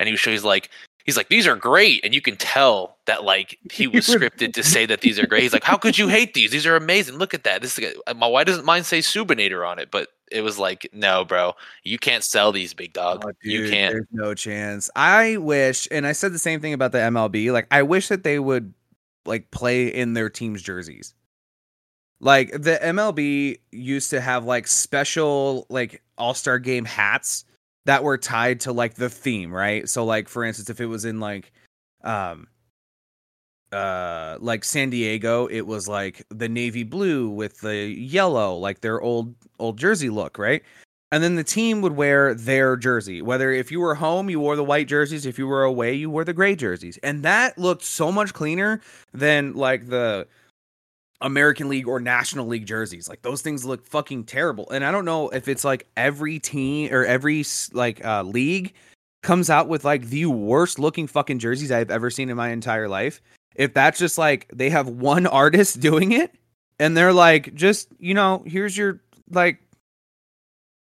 [0.00, 0.70] And he was showing, he's like,
[1.04, 4.62] he's like, these are great, and you can tell that like he was scripted to
[4.62, 5.42] say that these are great.
[5.42, 6.50] He's like, how could you hate these?
[6.50, 7.16] These are amazing.
[7.16, 7.62] Look at that.
[7.62, 9.90] This is uh, my why doesn't mine say Subinator on it?
[9.90, 13.22] But it was like, no, bro, you can't sell these, big dog.
[13.24, 13.92] Oh, you can't.
[13.92, 14.90] There's no chance.
[14.96, 17.52] I wish, and I said the same thing about the MLB.
[17.52, 18.74] Like, I wish that they would
[19.26, 21.14] like play in their team's jerseys.
[22.20, 27.44] Like the MLB used to have like special like All Star Game hats
[27.86, 29.88] that were tied to like the theme, right?
[29.88, 31.52] So, like for instance, if it was in like,
[32.02, 32.48] um,
[33.72, 39.00] uh, like San Diego, it was like the navy blue with the yellow, like their
[39.00, 40.62] old old jersey look, right?
[41.14, 43.22] and then the team would wear their jersey.
[43.22, 45.26] Whether if you were home, you wore the white jerseys.
[45.26, 48.80] If you were away, you wore the gray jerseys, and that looked so much cleaner
[49.12, 50.26] than like the
[51.24, 53.08] American League or National League jerseys.
[53.08, 54.70] Like those things look fucking terrible.
[54.70, 58.74] And I don't know if it's like every team or every like uh, league
[59.22, 62.88] comes out with like the worst looking fucking jerseys I've ever seen in my entire
[62.88, 63.22] life.
[63.56, 66.32] If that's just like they have one artist doing it,
[66.78, 69.00] and they're like, just you know, here's your
[69.30, 69.60] like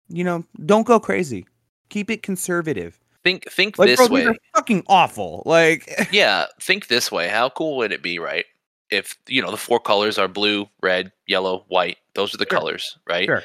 [0.09, 1.45] you know, don't go crazy.
[1.89, 2.99] Keep it conservative.
[3.23, 4.39] Think think Like, this bro, way.
[4.55, 5.43] fucking awful.
[5.45, 7.27] Like, yeah, think this way.
[7.29, 8.45] How cool would it be, right?
[8.93, 11.97] If you know the four colors are blue, red, yellow, white.
[12.15, 12.59] Those are the Sure.
[12.59, 13.25] colors, right?
[13.27, 13.43] Sure.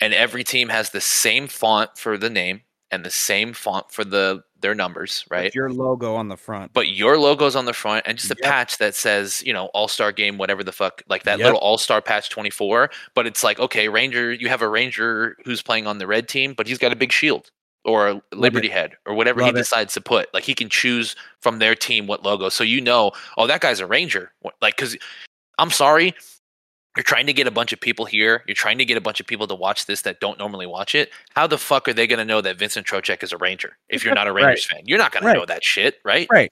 [0.00, 4.04] And every team has the same font for the name and the same font for
[4.04, 5.44] the their numbers, right?
[5.44, 6.72] with your logo on the front.
[6.72, 8.50] But your logo's on the front and just a Yep.
[8.50, 11.44] patch that says, you know, All Star Game, whatever the fuck, like that Yep.
[11.44, 12.90] little All Star patch 24.
[13.14, 16.54] But it's like, okay, Ranger, you have a Ranger who's playing on the red team,
[16.54, 17.50] but he's got a big shield
[17.86, 19.54] or Liberty head or whatever he it.
[19.54, 20.32] decides to put.
[20.34, 22.48] Like he can choose from their team what logo.
[22.48, 24.32] So you know, oh, that guy's a Ranger.
[24.60, 24.96] Like, because
[25.58, 26.12] I'm sorry,
[26.96, 28.42] you're trying to get a bunch of people here.
[28.46, 30.94] You're trying to get a bunch of people to watch this that don't normally watch
[30.94, 31.10] it.
[31.34, 34.04] How the fuck are they going to know that Vincent Trocheck is a Ranger if
[34.04, 34.46] you're not a Right.
[34.46, 34.80] Rangers fan?
[34.84, 36.26] You're not going to know that shit, right?
[36.30, 36.50] Right.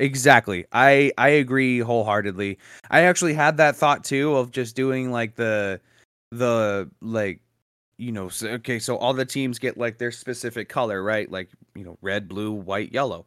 [0.00, 0.66] Exactly.
[0.72, 2.58] I I agree wholeheartedly.
[2.90, 5.80] I actually had that thought too of just doing like the
[6.32, 7.40] the like
[7.96, 11.30] you know so, okay so all the teams get like their specific color right?
[11.30, 13.26] Like you know red blue white yellow.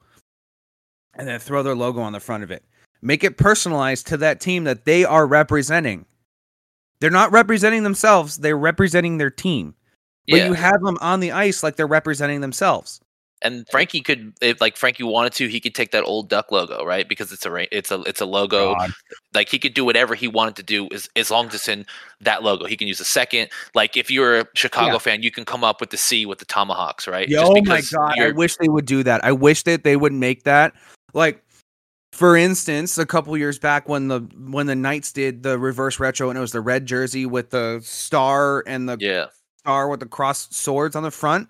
[1.16, 2.64] And then throw their logo on the front of it.
[3.02, 6.06] Make it personalized to that team that they are representing.
[7.00, 9.74] They're not representing themselves they're representing their team.
[10.30, 10.48] But Yeah.
[10.48, 13.02] you have them on the ice like they're representing themselves
[13.42, 16.84] and Frankie could, if like Frankie wanted to, he could take that old duck logo,
[16.84, 17.08] right?
[17.08, 18.74] Because it's a it's a it's a logo.
[18.74, 18.92] God.
[19.34, 21.86] Like he could do whatever he wanted to do as as long as it's in
[22.22, 22.66] that logo.
[22.66, 23.50] He can use a second.
[23.76, 24.98] Like if you're a Chicago Yeah.
[25.00, 27.30] fan, you can come up with the C with the tomahawks, right?
[27.30, 28.20] Yo, oh my god!
[28.20, 29.24] I wish they would do that.
[29.24, 30.74] I wish that they would make that
[31.14, 31.44] like,
[32.14, 36.30] for instance, a couple years back when the when the Knights did the reverse retro
[36.30, 39.28] and it was the red jersey with the star and the yeah.
[39.60, 41.50] star with the crossed swords on the front.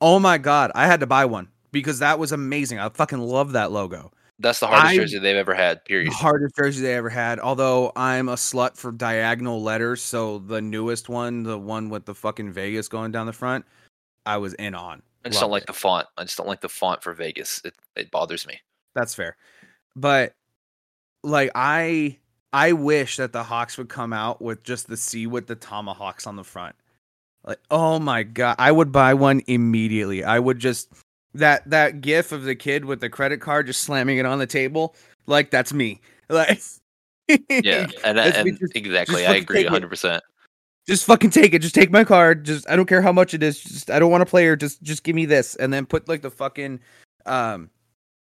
[0.00, 0.70] Oh my god!
[0.74, 2.78] I had to buy one because that was amazing.
[2.78, 4.12] I fucking love that logo.
[4.40, 5.78] That's the hardest I- jersey they've ever had.
[5.78, 6.12] The Period.
[6.12, 7.40] hardest jersey they ever had.
[7.40, 12.14] Although I'm a slut for diagonal letters, so the newest one, the one with the
[12.14, 13.64] fucking Vegas going down the front,
[14.26, 15.02] I was in on.
[15.24, 15.66] I just don't like it.
[15.66, 16.06] the font.
[16.16, 17.60] I just don't like the font for Vegas.
[17.64, 18.60] It it bothers me.
[18.94, 19.36] That's fair.
[19.96, 20.34] But
[21.24, 22.18] like I
[22.52, 26.28] I wish that the Hawks would come out with just the C with the tomahawks
[26.28, 26.76] on the front.
[27.48, 30.22] Like, oh my god, I would buy one immediately.
[30.22, 30.92] I would just
[31.34, 34.46] that that gif of the kid with the credit card just slamming it on the
[34.46, 34.94] table,
[35.26, 36.00] like that's me.
[36.30, 36.60] Like
[37.48, 39.88] Yeah, and, and just- exactly, just I agree 100.
[39.88, 40.22] percent
[40.86, 41.60] just fucking take it.
[41.60, 42.44] Just take my card.
[42.44, 43.60] Just I don't care how much it is.
[43.60, 44.56] Just I don't want to play her.
[44.56, 46.80] Just just give me this, and then put like the fucking
[47.26, 47.70] um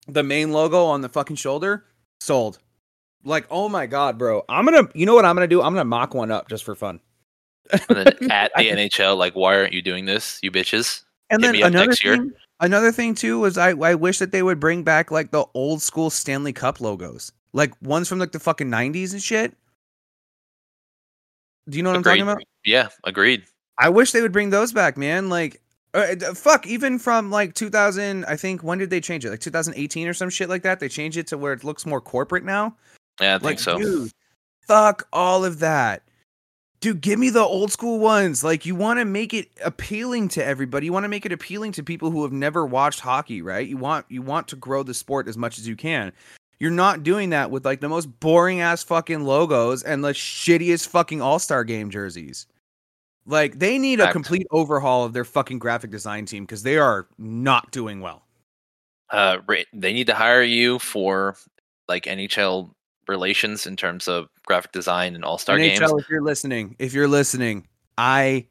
[0.07, 1.85] the main logo on the fucking shoulder.
[2.19, 2.59] Sold.
[3.23, 4.43] Like oh my god, bro.
[4.49, 4.89] I'm gonna.
[4.93, 5.61] You know what I'm gonna do?
[5.61, 6.99] I'm gonna mock one up just for fun.
[7.71, 11.03] And then at the NHL, like, why aren't you doing this, you bitches?
[11.29, 12.17] And Hit then another next year.
[12.17, 15.45] thing, another thing too was I I wish that they would bring back like the
[15.53, 19.55] old school Stanley Cup logos, like ones from like the fucking 90s and shit.
[21.69, 22.43] Do you know what I'm talking about?
[22.65, 23.43] Yeah, agreed.
[23.77, 25.29] I wish they would bring those back, man.
[25.29, 25.61] Like,
[25.93, 29.29] uh, fuck, even from like 2000, I think when did they change it?
[29.29, 30.79] Like 2018 or some shit like that.
[30.79, 32.75] They changed it to where it looks more corporate now.
[33.21, 33.77] Yeah, I think Like, so.
[33.77, 34.11] dude,
[34.67, 36.01] fuck all of that.
[36.81, 38.41] Dude, give me the old school ones.
[38.41, 40.85] Like, you want to make it appealing to everybody.
[40.85, 43.67] You want to make it appealing to people who have never watched hockey, right?
[43.67, 46.13] You want you want to grow the sport as much as you can.
[46.57, 50.87] You're not doing that with like the most boring ass fucking logos and the shittiest
[50.87, 52.47] fucking All Star game jerseys.
[53.25, 57.07] Like they need a complete overhaul of their fucking graphic design team because they are
[57.17, 58.23] not doing well.
[59.09, 59.37] Uh,
[59.73, 61.35] they need to hire you for
[61.87, 62.71] like NHL
[63.07, 65.79] relations in terms of graphic design and All Star games.
[65.79, 68.47] if you're listening, if you're listening, I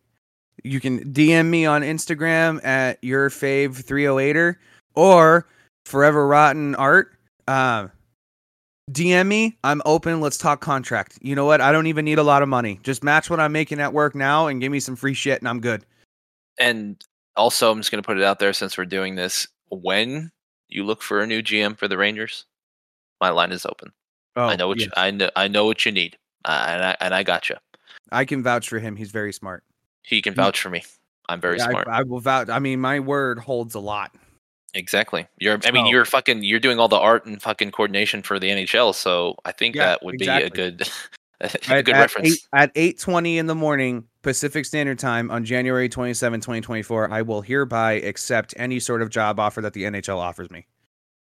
[0.63, 4.57] you can DM me on Instagram at your fave 308er
[4.95, 5.47] or
[5.85, 7.19] forever rotten art.
[7.49, 7.91] Um
[8.93, 9.59] DM me.
[9.65, 10.21] I'm open.
[10.21, 11.19] Let's talk contract.
[11.21, 11.61] You know what?
[11.61, 12.79] I don't even need a lot of money.
[12.85, 15.49] Just match what I'm making at work now and give me some free shit and
[15.49, 15.85] I'm good.
[16.59, 17.03] And
[17.37, 19.47] also, I'm just going to put it out there since we're doing this.
[19.69, 20.31] When
[20.69, 22.47] you look for a new GM for the Rangers,
[23.21, 23.93] my line is open.
[24.39, 24.87] Oh, I know what yes.
[24.87, 25.31] you, I know.
[25.37, 27.57] I know what you need, uh, and I and I got you.
[28.13, 28.97] I can vouch for him.
[28.97, 29.65] He's very smart.
[30.03, 30.83] He can vouch for me.
[31.29, 31.89] I'm very Yeah, smart.
[31.89, 32.49] I, will vouch.
[32.49, 34.15] I mean, my word holds a lot.
[34.75, 35.27] exactly.
[35.39, 35.59] You're.
[35.65, 36.43] I mean, So- you're fucking.
[36.45, 38.95] You're doing all the art and fucking coordination for the NHL.
[38.95, 40.89] So I think Yeah, that would be a good,
[41.41, 42.29] a At- good at reference.
[42.33, 47.43] Eight, at 8:20 in the morning Pacific Standard Time on January 27, 2024, I will
[47.43, 50.67] hereby accept any sort of job offer that the NHL offers me.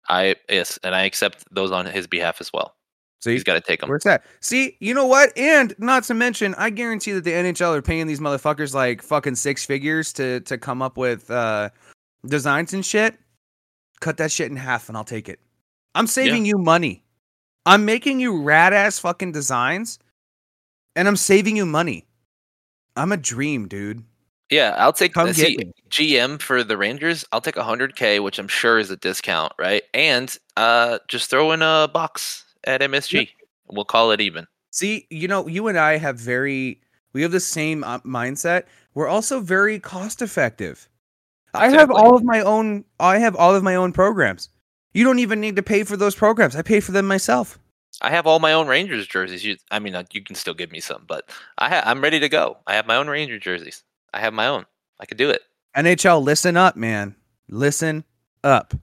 [0.09, 2.75] I yes, and I accept those on his behalf as well.
[3.19, 3.89] So He's got to take them.
[3.89, 4.23] Where's that?
[4.41, 5.35] See, you know what?
[5.37, 9.35] And not to mention, I guarantee that the NHL are paying these motherfuckers like fucking
[9.35, 11.69] six figures to to come up with uh
[12.25, 13.17] designs and shit.
[13.99, 15.39] Cut that shit in half and I'll take it.
[15.95, 17.03] I'm saving you money.
[17.65, 19.97] I'm making you rad ass fucking designs
[20.95, 22.05] and I'm saving you money.
[22.95, 24.03] I'm a dream, dude.
[24.49, 25.13] Yeah, I'll take.
[25.13, 25.59] Come see.
[25.89, 29.83] GM for the Rangers, I'll take 100k, which I'm sure is a discount, right?
[29.93, 33.29] And uh, just throw in a box at MSG.
[33.69, 34.45] We'll call it even.
[34.71, 36.81] See, you know, you and I have very
[37.13, 38.63] we have the same uh, mindset.
[38.93, 40.87] We're also very cost effective.
[41.53, 44.49] I have all of my own I have all of my own programs.
[44.93, 46.55] You don't even need to pay for those programs.
[46.55, 47.57] I pay for them myself.
[48.01, 49.43] I have all my own Rangers jerseys.
[49.43, 52.19] You, I mean, uh, you can still give me some, but I ha- I'm ready
[52.19, 52.57] to go.
[52.67, 53.83] I have my own Ranger jerseys.
[54.13, 54.65] I have my own.
[54.99, 55.41] I could do it.
[55.75, 57.15] NHL, listen up, man.
[57.49, 58.03] Listen
[58.43, 58.73] up.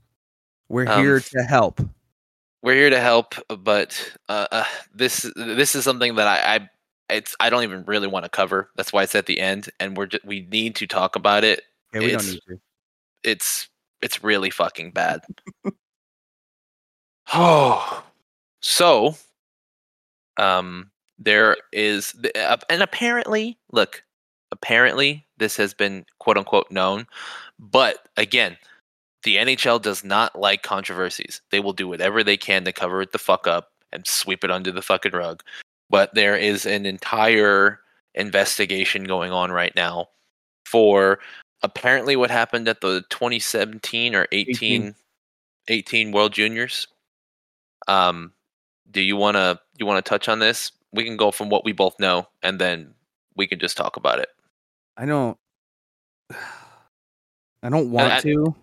[0.68, 1.80] We're Um, here to help.
[2.64, 6.70] We're here to help, but uh, uh, this this is something that I, I
[7.10, 8.70] it's I don't even really want to cover.
[8.74, 11.60] That's why it's at the end, and we're just, we need to talk about it.
[11.94, 12.60] Okay, we don't it's- need to.
[13.22, 13.68] it's
[14.00, 15.20] it's really fucking bad.
[17.34, 18.02] oh,
[18.62, 19.14] so
[20.38, 24.02] um, there is, uh, and apparently, look,
[24.52, 27.06] apparently this has been quote unquote known,
[27.58, 28.56] but again,
[29.24, 31.40] the NHL does not like controversies.
[31.50, 34.50] They will do whatever they can to cover it the fuck up and sweep it
[34.50, 35.42] under the fucking rug.
[35.90, 37.80] But there is an entire
[38.14, 40.08] investigation going on right now
[40.66, 41.18] for
[41.62, 44.94] apparently what happened at the 2017 or 18
[45.68, 46.86] 18, World Juniors.
[47.88, 48.32] Um
[48.90, 50.70] do you want to you want to touch on this?
[50.92, 52.94] We can go from what we both know and then
[53.36, 54.28] we can just talk about it.
[54.96, 55.38] I don't
[57.62, 58.54] I don't want I- to.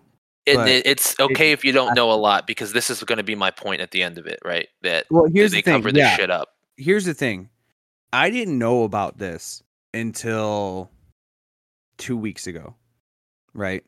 [0.46, 3.22] And it, it's okay if you don't know a lot because this is going to
[3.22, 4.68] be my point at the end of it, right?
[4.82, 5.74] That Well, here's they the thing.
[5.74, 6.16] cover this yeah.
[6.16, 6.48] shit up.
[6.76, 7.48] here's the thing.
[8.12, 9.62] I didn't know about this
[9.94, 10.90] until
[11.96, 12.74] two weeks ago.
[13.54, 13.84] Right.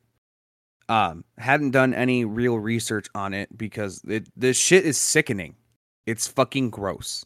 [0.89, 5.57] Um, hadn't done any real research on it because it this shit is sickening.
[6.07, 7.25] It's fucking gross.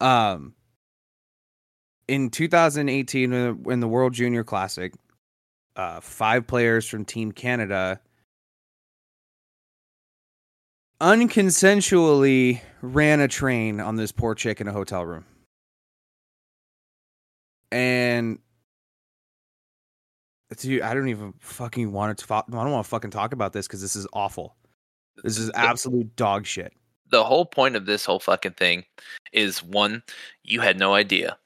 [0.00, 0.54] Um
[2.06, 4.94] in 2018 uh, in the World Junior Classic,
[5.78, 8.00] uh five players from Team Canada
[11.00, 15.24] unconsensually ran a train on this poor chick in a hotel room.
[17.70, 18.38] And
[20.56, 22.46] dude, I don't even fucking want to talk.
[22.48, 24.56] I don't want to fucking talk about this because this is awful.
[25.22, 26.72] This is absolute dog shit.
[27.10, 28.84] the whole point of this whole fucking thing
[29.32, 30.02] is one
[30.44, 31.36] you had no idea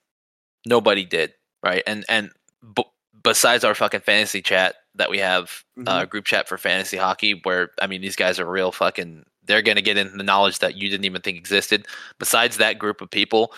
[0.66, 2.30] nobody did right and and
[2.74, 2.85] b-
[3.23, 7.70] besides our fucking fantasy chat that we have uh group chat for fantasy hockey where
[7.81, 10.89] i mean these guys are real fucking they're gonna get in the knowledge that you
[10.89, 11.87] didn't even think existed.
[12.18, 13.53] Besides that group of people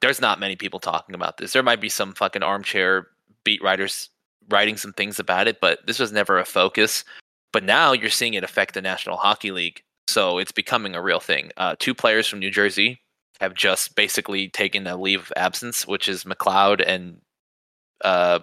[0.00, 1.52] there's not many people talking about this.
[1.52, 3.08] There might be some fucking armchair
[3.42, 4.10] beat writers
[4.48, 7.04] writing some things about it but this was never a focus.
[7.52, 9.82] But now you're seeing it affect the national hockey league.
[10.06, 11.50] So it's becoming a real thing.
[11.56, 13.00] Uh, two players from New Jersey
[13.40, 17.20] have just basically taken a leave of absence, which is McLeod and
[18.04, 18.40] uh,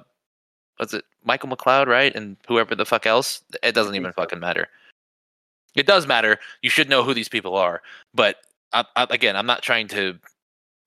[0.78, 2.15] what's it, Michael McLeod, right?
[2.15, 3.41] And whoever the fuck else.
[3.63, 4.67] It doesn't even fucking matter.
[5.76, 6.38] It does matter.
[6.61, 7.82] You should know who these people are.
[8.13, 8.38] But
[8.73, 10.17] I, I, again, I'm not trying to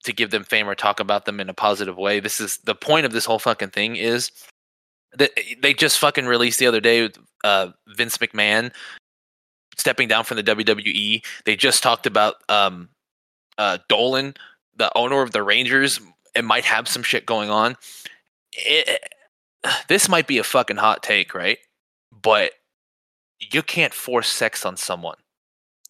[0.05, 2.20] to give them fame or talk about them in a positive way.
[2.20, 4.30] This is the point of this whole fucking thing is
[5.14, 7.11] that they just fucking released the other day.
[7.43, 8.72] Uh, Vince McMahon
[9.76, 11.24] stepping down from the WWE.
[11.45, 12.89] They just talked about um,
[13.59, 14.34] uh, Dolan,
[14.76, 16.01] the owner of the Rangers,
[16.34, 17.76] it might have some shit going on.
[18.53, 19.12] It,
[19.88, 21.59] this might be a fucking hot take, right?
[22.22, 22.52] But
[23.38, 25.16] you can't force sex on someone.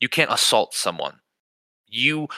[0.00, 1.20] You can't assault someone.
[1.86, 2.28] You,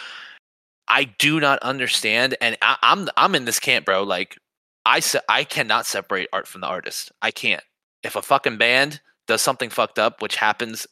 [0.89, 4.03] I do not understand, and I, I'm I'm in this camp, bro.
[4.03, 4.39] Like
[4.87, 7.13] I se- I cannot separate art from the artist.
[7.21, 7.63] I can't.
[8.03, 10.87] If a fucking band does something fucked up, which happens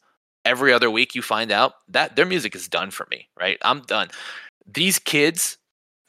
[0.45, 3.29] every other week, you find out that their music is done for me.
[3.39, 3.57] Right?
[3.61, 4.09] I'm done.
[4.71, 5.57] These kids,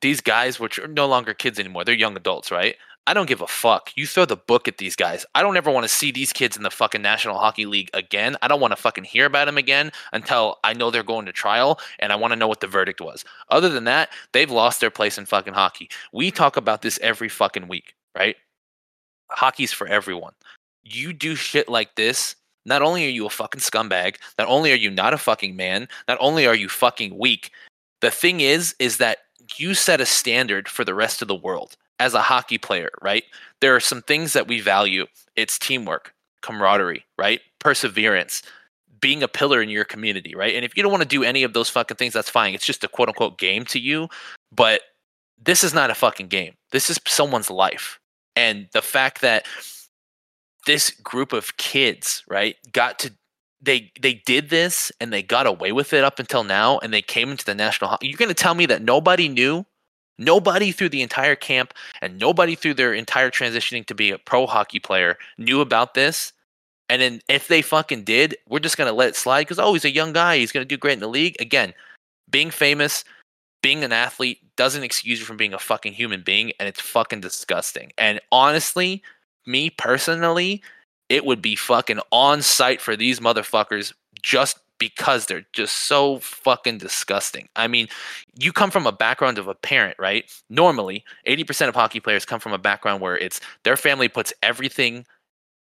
[0.02, 2.76] these guys, which are no longer kids anymore, they're young adults, right?
[3.06, 3.90] I don't give a fuck.
[3.96, 5.24] You throw the book at these guys.
[5.34, 8.36] I don't ever want to see these kids in the fucking National Hockey League again.
[8.42, 11.32] I don't want to fucking hear about them again until I know they're going to
[11.32, 13.24] trial and I want to know what the verdict was.
[13.48, 15.88] Other than that, they've lost their place in fucking hockey.
[16.12, 18.36] We talk about this every fucking week, right?
[19.30, 20.34] Hockey's for everyone.
[20.84, 22.36] You do shit like this,
[22.66, 25.88] not only are you a fucking scumbag, not only are you not a fucking man,
[26.06, 27.50] not only are you fucking weak,
[28.00, 29.18] the thing is, is that
[29.56, 33.24] you set a standard for the rest of the world as a hockey player, right?
[33.60, 35.06] There are some things that we value.
[35.36, 37.40] It's teamwork, camaraderie, right?
[37.60, 38.42] Perseverance,
[39.00, 40.54] being a pillar in your community, right?
[40.54, 42.54] And if you don't want to do any of those fucking things, that's fine.
[42.54, 44.08] It's just a quote unquote game to you.
[44.50, 44.80] But
[45.42, 46.54] this is not a fucking game.
[46.72, 48.00] This is someone's life.
[48.34, 49.46] And the fact that
[50.66, 53.12] this group of kids, right, got to
[53.62, 57.02] they they did this and they got away with it up until now and they
[57.02, 59.66] came into the national you're going to tell me that nobody knew
[60.20, 64.46] Nobody through the entire camp and nobody through their entire transitioning to be a pro
[64.46, 66.34] hockey player knew about this.
[66.90, 69.86] And then if they fucking did, we're just gonna let it slide because oh, he's
[69.86, 71.36] a young guy, he's gonna do great in the league.
[71.40, 71.72] Again,
[72.30, 73.02] being famous,
[73.62, 77.20] being an athlete doesn't excuse you from being a fucking human being, and it's fucking
[77.20, 77.92] disgusting.
[77.96, 79.02] And honestly,
[79.46, 80.62] me personally,
[81.08, 86.78] it would be fucking on site for these motherfuckers just because they're just so fucking
[86.78, 87.48] disgusting.
[87.54, 87.86] I mean,
[88.36, 90.24] you come from a background of a parent, right?
[90.48, 95.06] Normally, 80% of hockey players come from a background where it's their family puts everything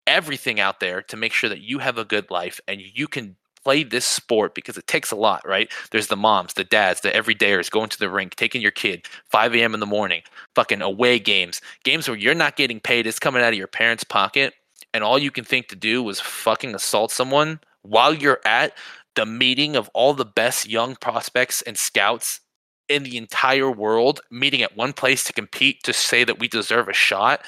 [0.06, 3.36] everything out there to make sure that you have a good life and you can
[3.64, 5.72] play this sport because it takes a lot, right?
[5.90, 9.54] There's the moms, the dads, the everydayers going to the rink, taking your kid 5
[9.54, 9.72] a.m.
[9.72, 10.20] in the morning,
[10.54, 14.04] fucking away games, games where you're not getting paid, it's coming out of your parents'
[14.04, 14.52] pocket,
[14.92, 18.76] and all you can think to do was fucking assault someone while you're at
[19.14, 22.40] the meeting of all the best young prospects and scouts
[22.88, 26.88] in the entire world meeting at one place to compete to say that we deserve
[26.88, 27.40] a shot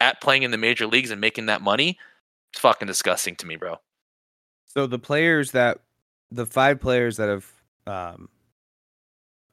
[0.00, 1.98] at playing in the major leagues and making that money
[2.52, 3.76] it's fucking disgusting to me bro.
[4.66, 5.78] So the players that
[6.30, 7.50] the five players that have
[7.86, 8.28] um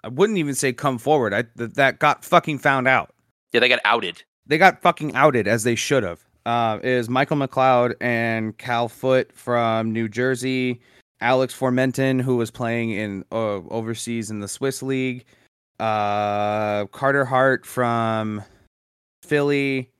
[0.03, 1.33] i wouldn't even say come forward.
[1.33, 3.13] I th- that got fucking found out.
[3.53, 4.23] Yeah they got outed.
[4.45, 6.23] They got fucking outed as they should have.
[6.45, 10.79] Uh, is michael mcleod and cal Foote from new jersey
[11.21, 15.25] Alex Formenton, who was playing in uh, overseas in the Swiss league,
[15.79, 18.43] uh, Carter Hart from
[19.23, 19.91] Philly,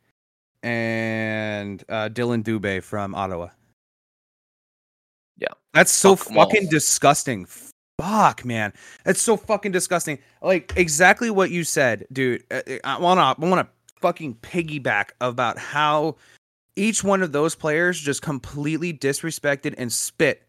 [0.64, 3.50] and uh, Dillon Dubé from Ottawa.
[5.38, 7.48] Yeah, that's so Fuck fucking disgusting.
[8.00, 8.72] Fuck, man,
[9.04, 10.20] that's so fucking disgusting.
[10.42, 12.44] Like exactly what you said, dude.
[12.50, 13.68] Uh, uh, I wanna, I wanna
[14.02, 16.16] fucking piggyback about how
[16.78, 20.44] each one of those players just completely disrespected and spit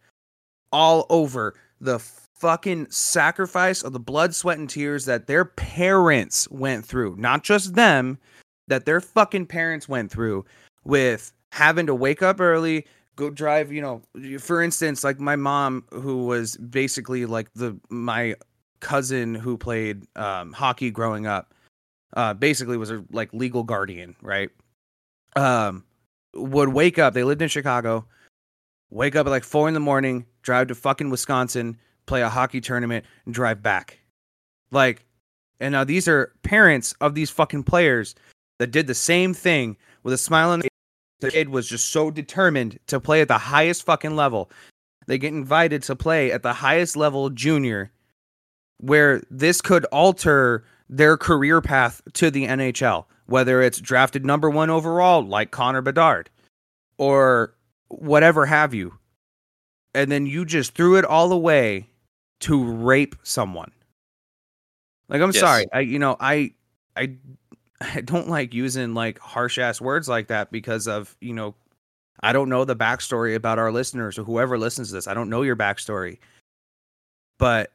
[0.73, 6.85] all over the fucking sacrifice of the blood, sweat, and tears that their parents went
[6.85, 7.17] through.
[7.17, 8.19] Not just them,
[8.69, 10.45] that their fucking parents went through
[10.85, 14.03] with having to wake up early, go drive, you know,
[14.39, 18.35] for instance, like my mom, who was basically like the my
[18.81, 21.53] cousin who played um, hockey growing up,
[22.15, 24.51] uh, basically was a like legal guardian, right?
[25.37, 25.85] Um,
[26.35, 27.13] would wake up.
[27.13, 28.07] They lived in Chicago
[28.91, 32.61] wake up at like four in the morning, drive to fucking Wisconsin, play a hockey
[32.61, 33.99] tournament, and drive back.
[34.71, 35.05] Like,
[35.61, 38.15] and now these are parents of these fucking players
[38.59, 40.69] that did the same thing with a smile on the
[41.21, 44.51] the kid was just so determined to play at the highest fucking level.
[45.07, 47.93] They get invited to play at the highest level junior,
[48.79, 54.71] where this could alter their career path to the NHL, whether it's drafted number one
[54.71, 56.31] overall, like Connor Bedard,
[56.97, 57.55] or
[57.91, 58.99] whatever have you,
[59.95, 61.89] and then you just threw it all away
[62.41, 63.73] to rape someone.
[65.09, 65.41] Like I'm yes.
[65.41, 66.53] sorry, I you know I
[66.97, 67.17] I
[67.81, 71.55] I don't like using like harsh ass words like that because of you know
[72.23, 75.09] I don't know the backstory about our listeners or whoever listens to this.
[75.09, 76.19] I don't know your backstory,
[77.39, 77.73] but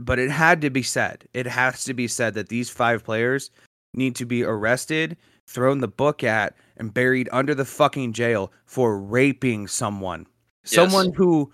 [0.00, 1.28] but it had to be said.
[1.34, 3.50] It has to be said that these five players
[3.94, 5.16] need to be arrested,
[5.46, 10.26] thrown the book at, and buried under the fucking jail for raping someone.
[10.64, 10.74] Yes.
[10.74, 11.52] Someone who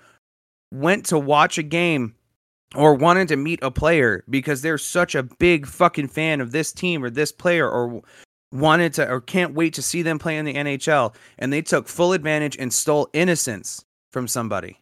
[0.73, 2.15] went to watch a game
[2.75, 6.73] or wanted to meet a player because they're such a big fucking fan of this
[6.73, 8.03] team or this player or
[8.53, 11.89] wanted to or can't wait to see them play in the NHL and they took
[11.89, 14.79] full advantage and stole innocence from somebody.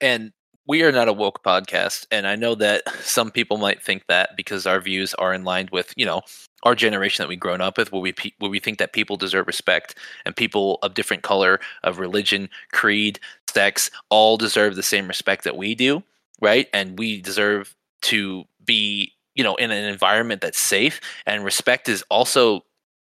[0.00, 0.32] And
[0.66, 4.30] we are not a woke podcast and I know that some people might think that
[4.36, 6.22] because our views are in line with, you know,
[6.64, 9.46] our generation that we've grown up with where we where we think that people deserve
[9.46, 9.94] respect
[10.24, 15.56] and people of different color, of religion, creed, sex all deserve the same respect that
[15.56, 16.02] we do,
[16.40, 16.68] right?
[16.72, 22.04] And we deserve to be you know in an environment that's safe and respect is
[22.10, 22.64] also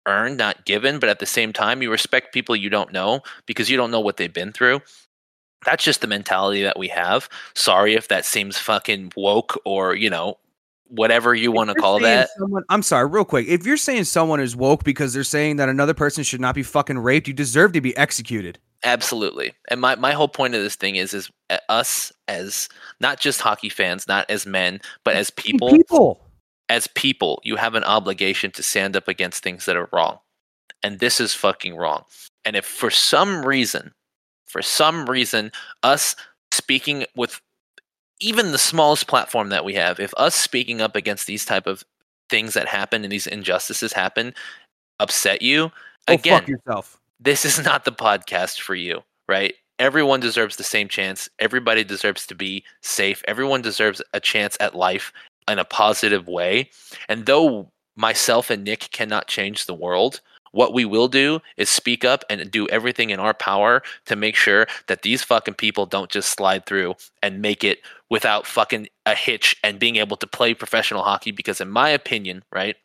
[0.06, 3.68] earned not given but at the same time you respect people you don't know because
[3.68, 4.80] you don't know what they've been through
[5.66, 10.08] that's just the mentality that we have sorry if that seems fucking woke or you
[10.08, 10.38] know
[10.90, 14.40] whatever you want to call that someone, i'm sorry real quick if you're saying someone
[14.40, 17.72] is woke because they're saying that another person should not be fucking raped you deserve
[17.72, 21.58] to be executed absolutely and my, my whole point of this thing is is uh,
[21.68, 22.68] us as
[23.00, 26.20] not just hockey fans not as men but as people people
[26.70, 30.20] as people, you have an obligation to stand up against things that are wrong.
[30.84, 32.04] And this is fucking wrong.
[32.44, 33.92] And if for some reason,
[34.46, 35.50] for some reason,
[35.82, 36.14] us
[36.52, 37.40] speaking with
[38.20, 41.84] even the smallest platform that we have, if us speaking up against these type of
[42.28, 44.34] things that happen and these injustices happen
[45.00, 45.72] upset you,
[46.08, 47.00] oh, again, yourself.
[47.18, 49.54] this is not the podcast for you, right?
[49.78, 51.28] Everyone deserves the same chance.
[51.38, 53.22] Everybody deserves to be safe.
[53.26, 55.12] Everyone deserves a chance at life
[55.48, 56.68] in a positive way.
[57.08, 60.20] And though myself and Nick cannot change the world,
[60.52, 64.36] what we will do is speak up and do everything in our power to make
[64.36, 69.14] sure that these fucking people don't just slide through and make it without fucking a
[69.14, 71.30] hitch and being able to play professional hockey.
[71.30, 72.76] Because, in my opinion, right,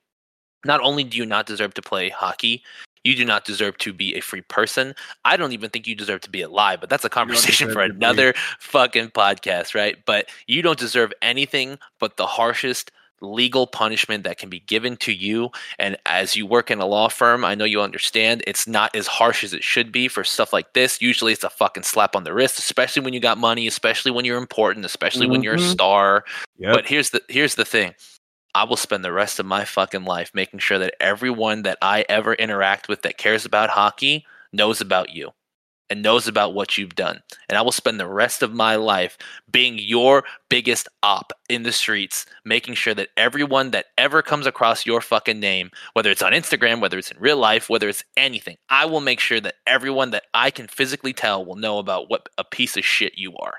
[0.64, 2.64] not only do you not deserve to play hockey,
[3.04, 4.96] you do not deserve to be a free person.
[5.24, 8.34] I don't even think you deserve to be alive, but that's a conversation for another
[8.60, 9.98] fucking podcast, right?
[10.06, 15.14] But you don't deserve anything but the harshest legal punishment that can be given to
[15.14, 15.52] you.
[15.80, 19.08] And as you work in a law firm, I know you understand it's not as
[19.08, 21.02] harsh as it should be for stuff like this.
[21.02, 24.26] Usually it's a fucking slap on the wrist, especially when you got money, especially when
[24.26, 25.32] you're important, especially mm-hmm.
[25.32, 25.72] when you're a mm-hmm.
[25.72, 26.26] star.
[26.58, 26.74] Yep.
[26.74, 27.94] But here's the here's the thing.
[28.54, 32.06] I will spend the rest of my fucking life making sure that everyone that I
[32.08, 35.32] ever interact with that cares about hockey knows about you
[35.90, 37.22] and knows about what you've done.
[37.50, 39.18] And I will spend the rest of my life
[39.52, 44.86] being your biggest op in the streets, making sure that everyone that ever comes across
[44.86, 48.58] your fucking name, whether it's on Instagram, whether it's in real life, whether it's anything,
[48.70, 52.30] I will make sure that everyone that I can physically tell will know about what
[52.38, 53.56] a piece of shit you are.